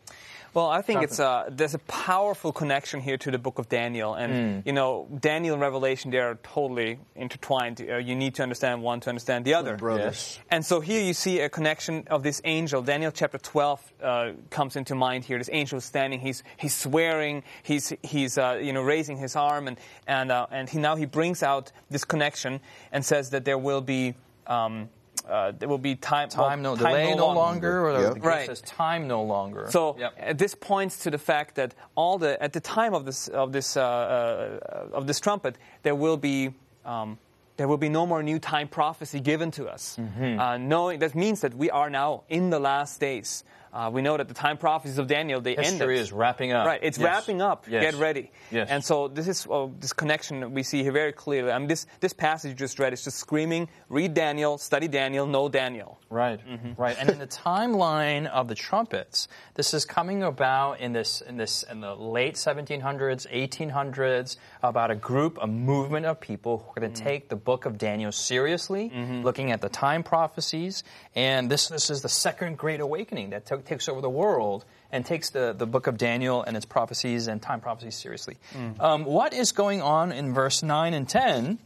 Well, 0.54 0.68
I 0.68 0.82
think 0.82 1.02
it's 1.02 1.18
uh, 1.18 1.48
there's 1.50 1.74
a 1.74 1.80
powerful 1.80 2.52
connection 2.52 3.00
here 3.00 3.16
to 3.16 3.30
the 3.32 3.38
book 3.38 3.58
of 3.58 3.68
Daniel, 3.68 4.14
and 4.14 4.62
Hmm. 4.62 4.68
you 4.68 4.72
know, 4.72 5.08
Daniel 5.18 5.54
and 5.54 5.60
Revelation 5.60 6.12
they 6.12 6.18
are 6.18 6.36
totally 6.44 7.00
intertwined. 7.16 7.73
Uh, 7.80 7.96
you 7.96 8.14
need 8.14 8.34
to 8.36 8.42
understand 8.42 8.82
one 8.82 9.00
to 9.00 9.08
understand 9.08 9.44
the 9.44 9.54
other. 9.54 9.76
Brothers. 9.76 10.38
And 10.50 10.64
so 10.64 10.80
here 10.80 11.02
you 11.02 11.14
see 11.14 11.40
a 11.40 11.48
connection 11.48 12.04
of 12.08 12.22
this 12.22 12.40
angel. 12.44 12.82
Daniel 12.82 13.10
chapter 13.12 13.38
12 13.38 13.92
uh, 14.02 14.30
comes 14.50 14.76
into 14.76 14.94
mind 14.94 15.24
here. 15.24 15.38
This 15.38 15.50
angel 15.52 15.78
is 15.78 15.84
standing. 15.84 16.20
He's 16.20 16.42
he's 16.56 16.74
swearing. 16.74 17.42
He's 17.62 17.92
he's 18.02 18.38
uh, 18.38 18.60
you 18.62 18.72
know 18.72 18.82
raising 18.82 19.16
his 19.16 19.36
arm, 19.36 19.68
and 19.68 19.78
and 20.06 20.30
uh, 20.30 20.46
and 20.50 20.68
he 20.68 20.78
now 20.78 20.96
he 20.96 21.06
brings 21.06 21.42
out 21.42 21.72
this 21.90 22.04
connection 22.04 22.60
and 22.92 23.04
says 23.04 23.30
that 23.30 23.44
there 23.44 23.58
will 23.58 23.80
be. 23.80 24.14
Um, 24.46 24.88
uh, 25.26 25.52
there 25.58 25.70
will 25.70 25.78
be 25.78 25.94
time. 25.96 26.28
well, 26.36 26.48
Time 26.50 26.60
no 26.60 26.76
delay 26.76 27.14
no 27.14 27.32
longer, 27.32 27.88
or 27.88 28.14
Yep. 28.14 28.24
Right. 28.24 28.46
says 28.46 28.60
time 28.60 29.08
no 29.08 29.22
longer. 29.22 29.68
So 29.70 29.96
Yep. 29.98 30.12
uh, 30.20 30.32
this 30.34 30.54
points 30.54 30.98
to 31.04 31.10
the 31.10 31.16
fact 31.16 31.54
that 31.54 31.74
all 31.94 32.18
the 32.18 32.36
at 32.42 32.52
the 32.52 32.60
time 32.60 32.92
of 32.92 33.06
this 33.06 33.28
of 33.28 33.50
this 33.52 33.76
uh, 33.76 33.80
uh, 33.80 34.96
of 34.96 35.06
this 35.06 35.20
trumpet, 35.20 35.56
there 35.82 35.94
will 35.94 36.18
be. 36.18 36.52
Um, 36.84 37.18
there 37.56 37.68
will 37.68 37.78
be 37.78 37.88
no 37.88 38.06
more 38.06 38.22
new 38.22 38.38
time 38.38 38.68
prophecy 38.68 39.20
given 39.20 39.50
to 39.52 39.68
us. 39.68 39.96
Mm-hmm. 40.00 40.40
Uh, 40.40 40.58
knowing 40.58 40.98
that 40.98 41.14
means 41.14 41.40
that 41.40 41.54
we 41.54 41.70
are 41.70 41.90
now 41.90 42.24
in 42.28 42.50
the 42.50 42.58
last 42.58 43.00
days. 43.00 43.44
Uh, 43.74 43.90
we 43.92 44.00
know 44.02 44.16
that 44.16 44.28
the 44.28 44.34
time 44.34 44.56
prophecies 44.56 44.98
of 44.98 45.08
Daniel 45.08 45.40
they 45.40 45.56
end. 45.56 45.66
history 45.66 45.82
ended. 45.96 45.98
is 46.00 46.12
wrapping 46.12 46.52
up. 46.52 46.64
Right, 46.64 46.78
it's 46.80 46.96
Yes. 46.96 47.04
wrapping 47.04 47.42
up. 47.42 47.64
Yes. 47.68 47.82
Get 47.82 47.94
ready. 48.00 48.30
Yes. 48.52 48.68
And 48.70 48.84
so 48.84 49.08
this 49.08 49.26
is 49.26 49.46
uh, 49.50 49.66
this 49.80 49.92
connection 49.92 50.40
that 50.40 50.50
we 50.52 50.62
see 50.62 50.82
here 50.84 50.92
very 50.92 51.12
clearly. 51.12 51.50
I 51.50 51.58
mean, 51.58 51.66
this 51.66 51.86
this 51.98 52.12
passage 52.12 52.50
you 52.50 52.54
just 52.56 52.78
read 52.78 52.92
is 52.92 53.02
just 53.02 53.16
screaming: 53.18 53.68
read 53.88 54.14
Daniel, 54.14 54.58
study 54.58 54.86
Daniel, 54.86 55.26
know 55.26 55.48
Daniel. 55.48 55.98
Right, 56.08 56.38
right. 56.78 56.96
And 57.00 57.10
in 57.10 57.18
the 57.18 57.26
timeline 57.26 58.26
of 58.28 58.46
the 58.46 58.54
trumpets, 58.54 59.26
this 59.54 59.74
is 59.74 59.84
coming 59.84 60.22
about 60.22 60.78
in 60.78 60.92
this 60.92 61.20
in 61.20 61.36
this 61.36 61.64
in 61.64 61.80
the 61.80 61.96
late 61.96 62.36
1700s, 62.36 63.26
1800s, 63.32 64.36
about 64.62 64.90
a 64.92 64.94
group, 64.94 65.38
a 65.42 65.46
movement 65.48 66.06
of 66.06 66.20
people 66.20 66.58
who 66.58 66.70
are 66.70 66.80
going 66.80 66.92
to 66.92 67.02
take 67.02 67.28
the 67.28 67.36
book 67.36 67.64
of 67.66 67.78
Daniel 67.78 68.12
seriously, 68.12 68.90
looking 69.24 69.50
at 69.50 69.60
the 69.60 69.68
time 69.68 70.02
prophecies, 70.04 70.84
and 71.16 71.50
this 71.50 71.68
this 71.68 71.90
is 71.90 72.02
the 72.02 72.08
second 72.08 72.56
great 72.58 72.80
awakening 72.80 73.30
that 73.30 73.46
to- 73.46 73.63
takes 73.64 73.88
over 73.88 74.00
the 74.00 74.10
world 74.10 74.64
and 74.92 75.04
takes 75.04 75.30
the, 75.30 75.54
the 75.56 75.66
book 75.66 75.86
of 75.86 75.98
Daniel 75.98 76.42
and 76.42 76.56
its 76.56 76.66
prophecies 76.66 77.26
and 77.26 77.42
time 77.42 77.60
prophecies 77.60 77.96
seriously. 77.96 78.38
Mm. 78.54 78.80
Um, 78.80 79.04
what 79.04 79.32
is 79.32 79.52
going 79.52 79.82
on 79.82 80.12
in 80.12 80.32
verse 80.32 80.62
9 80.62 80.94
and 80.94 81.08
10? 81.08 81.58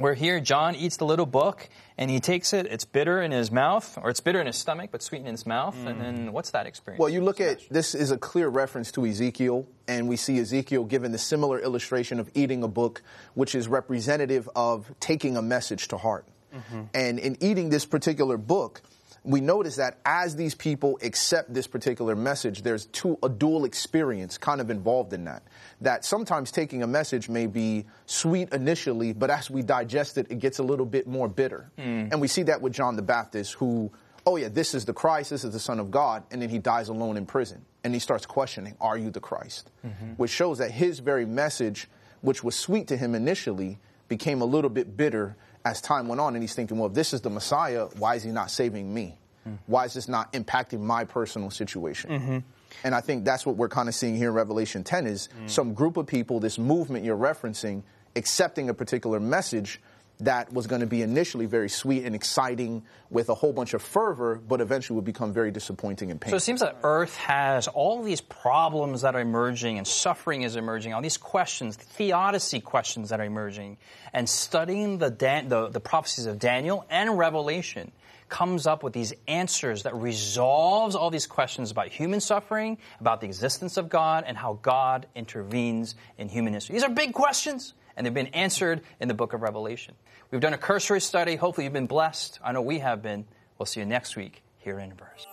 where 0.00 0.14
here 0.14 0.40
John 0.40 0.74
eats 0.74 0.96
the 0.96 1.04
little 1.04 1.26
book 1.26 1.68
and 1.98 2.10
he 2.10 2.20
takes 2.20 2.52
it, 2.52 2.66
it's 2.66 2.84
bitter 2.84 3.20
in 3.20 3.30
his 3.30 3.50
mouth, 3.50 3.98
or 4.00 4.08
it's 4.08 4.20
bitter 4.20 4.40
in 4.40 4.46
his 4.46 4.56
stomach, 4.56 4.90
but 4.90 5.02
sweet 5.02 5.20
in 5.20 5.26
his 5.26 5.44
mouth. 5.44 5.76
And 5.84 6.00
then 6.00 6.28
mm. 6.28 6.30
what's 6.30 6.50
that 6.50 6.66
experience? 6.66 6.98
Well, 6.98 7.10
you 7.10 7.20
look 7.20 7.40
at 7.40 7.68
this 7.68 7.94
is 7.94 8.10
a 8.10 8.16
clear 8.16 8.48
reference 8.48 8.90
to 8.92 9.04
Ezekiel, 9.04 9.66
and 9.86 10.08
we 10.08 10.16
see 10.16 10.38
Ezekiel 10.38 10.84
given 10.84 11.12
the 11.12 11.18
similar 11.18 11.60
illustration 11.60 12.18
of 12.18 12.30
eating 12.34 12.62
a 12.62 12.68
book, 12.68 13.02
which 13.34 13.54
is 13.54 13.68
representative 13.68 14.48
of 14.56 14.90
taking 15.00 15.36
a 15.36 15.42
message 15.42 15.88
to 15.88 15.98
heart. 15.98 16.24
Mm-hmm. 16.54 16.82
And 16.94 17.18
in 17.18 17.36
eating 17.40 17.68
this 17.68 17.84
particular 17.84 18.38
book, 18.38 18.80
we 19.22 19.40
notice 19.40 19.76
that 19.76 19.98
as 20.04 20.36
these 20.36 20.54
people 20.54 20.98
accept 21.02 21.52
this 21.52 21.66
particular 21.66 22.16
message, 22.16 22.62
there's 22.62 22.86
two, 22.86 23.18
a 23.22 23.28
dual 23.28 23.64
experience 23.64 24.38
kind 24.38 24.60
of 24.60 24.70
involved 24.70 25.12
in 25.12 25.24
that. 25.24 25.42
That 25.82 26.04
sometimes 26.04 26.50
taking 26.50 26.82
a 26.82 26.86
message 26.86 27.28
may 27.28 27.46
be 27.46 27.84
sweet 28.06 28.52
initially, 28.52 29.12
but 29.12 29.30
as 29.30 29.50
we 29.50 29.62
digest 29.62 30.16
it, 30.16 30.26
it 30.30 30.38
gets 30.38 30.58
a 30.58 30.62
little 30.62 30.86
bit 30.86 31.06
more 31.06 31.28
bitter. 31.28 31.70
Mm. 31.78 32.12
And 32.12 32.20
we 32.20 32.28
see 32.28 32.44
that 32.44 32.62
with 32.62 32.72
John 32.72 32.96
the 32.96 33.02
Baptist, 33.02 33.54
who 33.54 33.90
oh 34.26 34.36
yeah, 34.36 34.48
this 34.48 34.74
is 34.74 34.84
the 34.84 34.92
Christ, 34.92 35.30
this 35.30 35.44
is 35.44 35.52
the 35.52 35.60
Son 35.60 35.80
of 35.80 35.90
God, 35.90 36.24
and 36.30 36.40
then 36.42 36.48
he 36.48 36.58
dies 36.58 36.88
alone 36.88 37.16
in 37.16 37.26
prison. 37.26 37.64
And 37.82 37.94
he 37.94 38.00
starts 38.00 38.26
questioning, 38.26 38.76
are 38.80 38.96
you 38.96 39.10
the 39.10 39.20
Christ? 39.20 39.70
Mm-hmm. 39.86 40.12
Which 40.12 40.30
shows 40.30 40.58
that 40.58 40.70
his 40.70 40.98
very 40.98 41.24
message, 41.24 41.88
which 42.20 42.44
was 42.44 42.54
sweet 42.54 42.88
to 42.88 42.96
him 42.96 43.14
initially, 43.14 43.78
became 44.08 44.42
a 44.42 44.44
little 44.44 44.70
bit 44.70 44.96
bitter 44.96 45.36
as 45.64 45.80
time 45.80 46.08
went 46.08 46.20
on. 46.20 46.34
And 46.34 46.42
he's 46.42 46.54
thinking, 46.54 46.78
well, 46.78 46.88
if 46.88 46.94
this 46.94 47.12
is 47.12 47.20
the 47.20 47.30
Messiah, 47.30 47.86
why 47.98 48.14
is 48.14 48.22
he 48.22 48.30
not 48.30 48.50
saving 48.50 48.92
me? 48.92 49.16
Mm-hmm. 49.46 49.56
Why 49.66 49.84
is 49.84 49.94
this 49.94 50.08
not 50.08 50.32
impacting 50.32 50.80
my 50.80 51.04
personal 51.04 51.50
situation? 51.50 52.10
Mm-hmm. 52.10 52.38
And 52.84 52.94
I 52.94 53.00
think 53.00 53.24
that's 53.24 53.44
what 53.44 53.56
we're 53.56 53.68
kind 53.68 53.88
of 53.88 53.94
seeing 53.94 54.16
here 54.16 54.28
in 54.28 54.34
Revelation 54.34 54.84
10 54.84 55.06
is 55.06 55.28
mm. 55.28 55.50
some 55.50 55.74
group 55.74 55.96
of 55.96 56.06
people, 56.06 56.40
this 56.40 56.58
movement 56.58 57.04
you're 57.04 57.16
referencing, 57.16 57.82
accepting 58.16 58.68
a 58.68 58.74
particular 58.74 59.18
message 59.18 59.80
that 60.20 60.52
was 60.52 60.66
going 60.66 60.80
to 60.80 60.86
be 60.86 61.02
initially 61.02 61.46
very 61.46 61.68
sweet 61.68 62.04
and 62.04 62.14
exciting 62.14 62.82
with 63.10 63.28
a 63.28 63.34
whole 63.34 63.52
bunch 63.52 63.74
of 63.74 63.82
fervor, 63.82 64.36
but 64.36 64.60
eventually 64.60 64.94
would 64.94 65.04
become 65.04 65.32
very 65.32 65.50
disappointing 65.50 66.10
and 66.10 66.20
painful. 66.20 66.38
So 66.38 66.42
it 66.42 66.44
seems 66.44 66.60
that 66.60 66.78
Earth 66.82 67.16
has 67.16 67.68
all 67.68 68.02
these 68.02 68.20
problems 68.20 69.02
that 69.02 69.14
are 69.14 69.20
emerging 69.20 69.78
and 69.78 69.86
suffering 69.86 70.42
is 70.42 70.56
emerging, 70.56 70.94
all 70.94 71.02
these 71.02 71.16
questions, 71.16 71.76
theodicy 71.76 72.60
questions 72.60 73.08
that 73.10 73.20
are 73.20 73.24
emerging. 73.24 73.78
And 74.12 74.28
studying 74.28 74.98
the, 74.98 75.10
Dan- 75.10 75.48
the, 75.48 75.68
the 75.68 75.80
prophecies 75.80 76.26
of 76.26 76.38
Daniel 76.38 76.86
and 76.88 77.18
Revelation 77.18 77.92
comes 78.30 78.66
up 78.66 78.82
with 78.82 78.92
these 78.92 79.12
answers 79.28 79.82
that 79.82 79.94
resolves 79.94 80.94
all 80.94 81.10
these 81.10 81.26
questions 81.26 81.70
about 81.70 81.88
human 81.88 82.20
suffering, 82.20 82.78
about 83.00 83.20
the 83.20 83.26
existence 83.26 83.76
of 83.76 83.88
God, 83.88 84.24
and 84.26 84.36
how 84.36 84.58
God 84.62 85.06
intervenes 85.14 85.96
in 86.16 86.28
human 86.28 86.54
history. 86.54 86.74
These 86.74 86.84
are 86.84 86.90
big 86.90 87.12
questions, 87.12 87.74
and 87.96 88.06
they've 88.06 88.14
been 88.14 88.28
answered 88.28 88.82
in 89.00 89.08
the 89.08 89.14
book 89.14 89.32
of 89.32 89.42
Revelation. 89.42 89.94
We've 90.30 90.40
done 90.40 90.54
a 90.54 90.58
cursory 90.58 91.00
study. 91.00 91.34
Hopefully 91.34 91.64
you've 91.64 91.72
been 91.72 91.86
blessed. 91.86 92.38
I 92.44 92.52
know 92.52 92.62
we 92.62 92.78
have 92.78 93.02
been. 93.02 93.24
We'll 93.58 93.66
see 93.66 93.80
you 93.80 93.86
next 93.86 94.14
week 94.16 94.42
here 94.58 94.78
in 94.78 94.92
Inverse. 94.92 95.26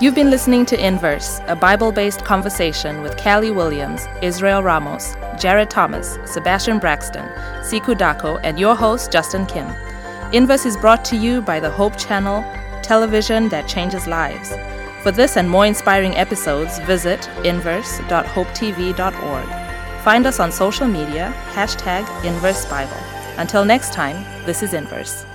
You've 0.00 0.14
been 0.14 0.30
listening 0.30 0.64
to 0.66 0.86
Inverse, 0.86 1.40
a 1.46 1.56
Bible 1.56 1.92
based 1.92 2.24
conversation 2.24 3.02
with 3.02 3.18
Callie 3.18 3.50
Williams, 3.50 4.06
Israel 4.22 4.62
Ramos, 4.62 5.14
Jared 5.38 5.68
Thomas, 5.68 6.18
Sebastian 6.24 6.78
Braxton, 6.78 7.26
Siku 7.62 7.94
Dako, 7.94 8.40
and 8.42 8.58
your 8.58 8.74
host, 8.74 9.12
Justin 9.12 9.44
Kim. 9.44 9.66
Inverse 10.32 10.64
is 10.64 10.76
brought 10.76 11.04
to 11.06 11.16
you 11.16 11.42
by 11.42 11.60
the 11.60 11.70
Hope 11.70 11.98
Channel, 11.98 12.42
television 12.82 13.50
that 13.50 13.68
changes 13.68 14.06
lives. 14.06 14.54
For 15.02 15.10
this 15.10 15.36
and 15.36 15.50
more 15.50 15.66
inspiring 15.66 16.16
episodes, 16.16 16.78
visit 16.80 17.28
inverse.hopetv.org. 17.44 20.04
Find 20.04 20.26
us 20.26 20.40
on 20.40 20.52
social 20.52 20.86
media, 20.86 21.34
hashtag 21.52 22.24
Inverse 22.24 22.64
Bible. 22.66 23.17
Until 23.38 23.64
next 23.64 23.92
time, 23.92 24.24
this 24.46 24.62
is 24.64 24.74
Inverse. 24.74 25.27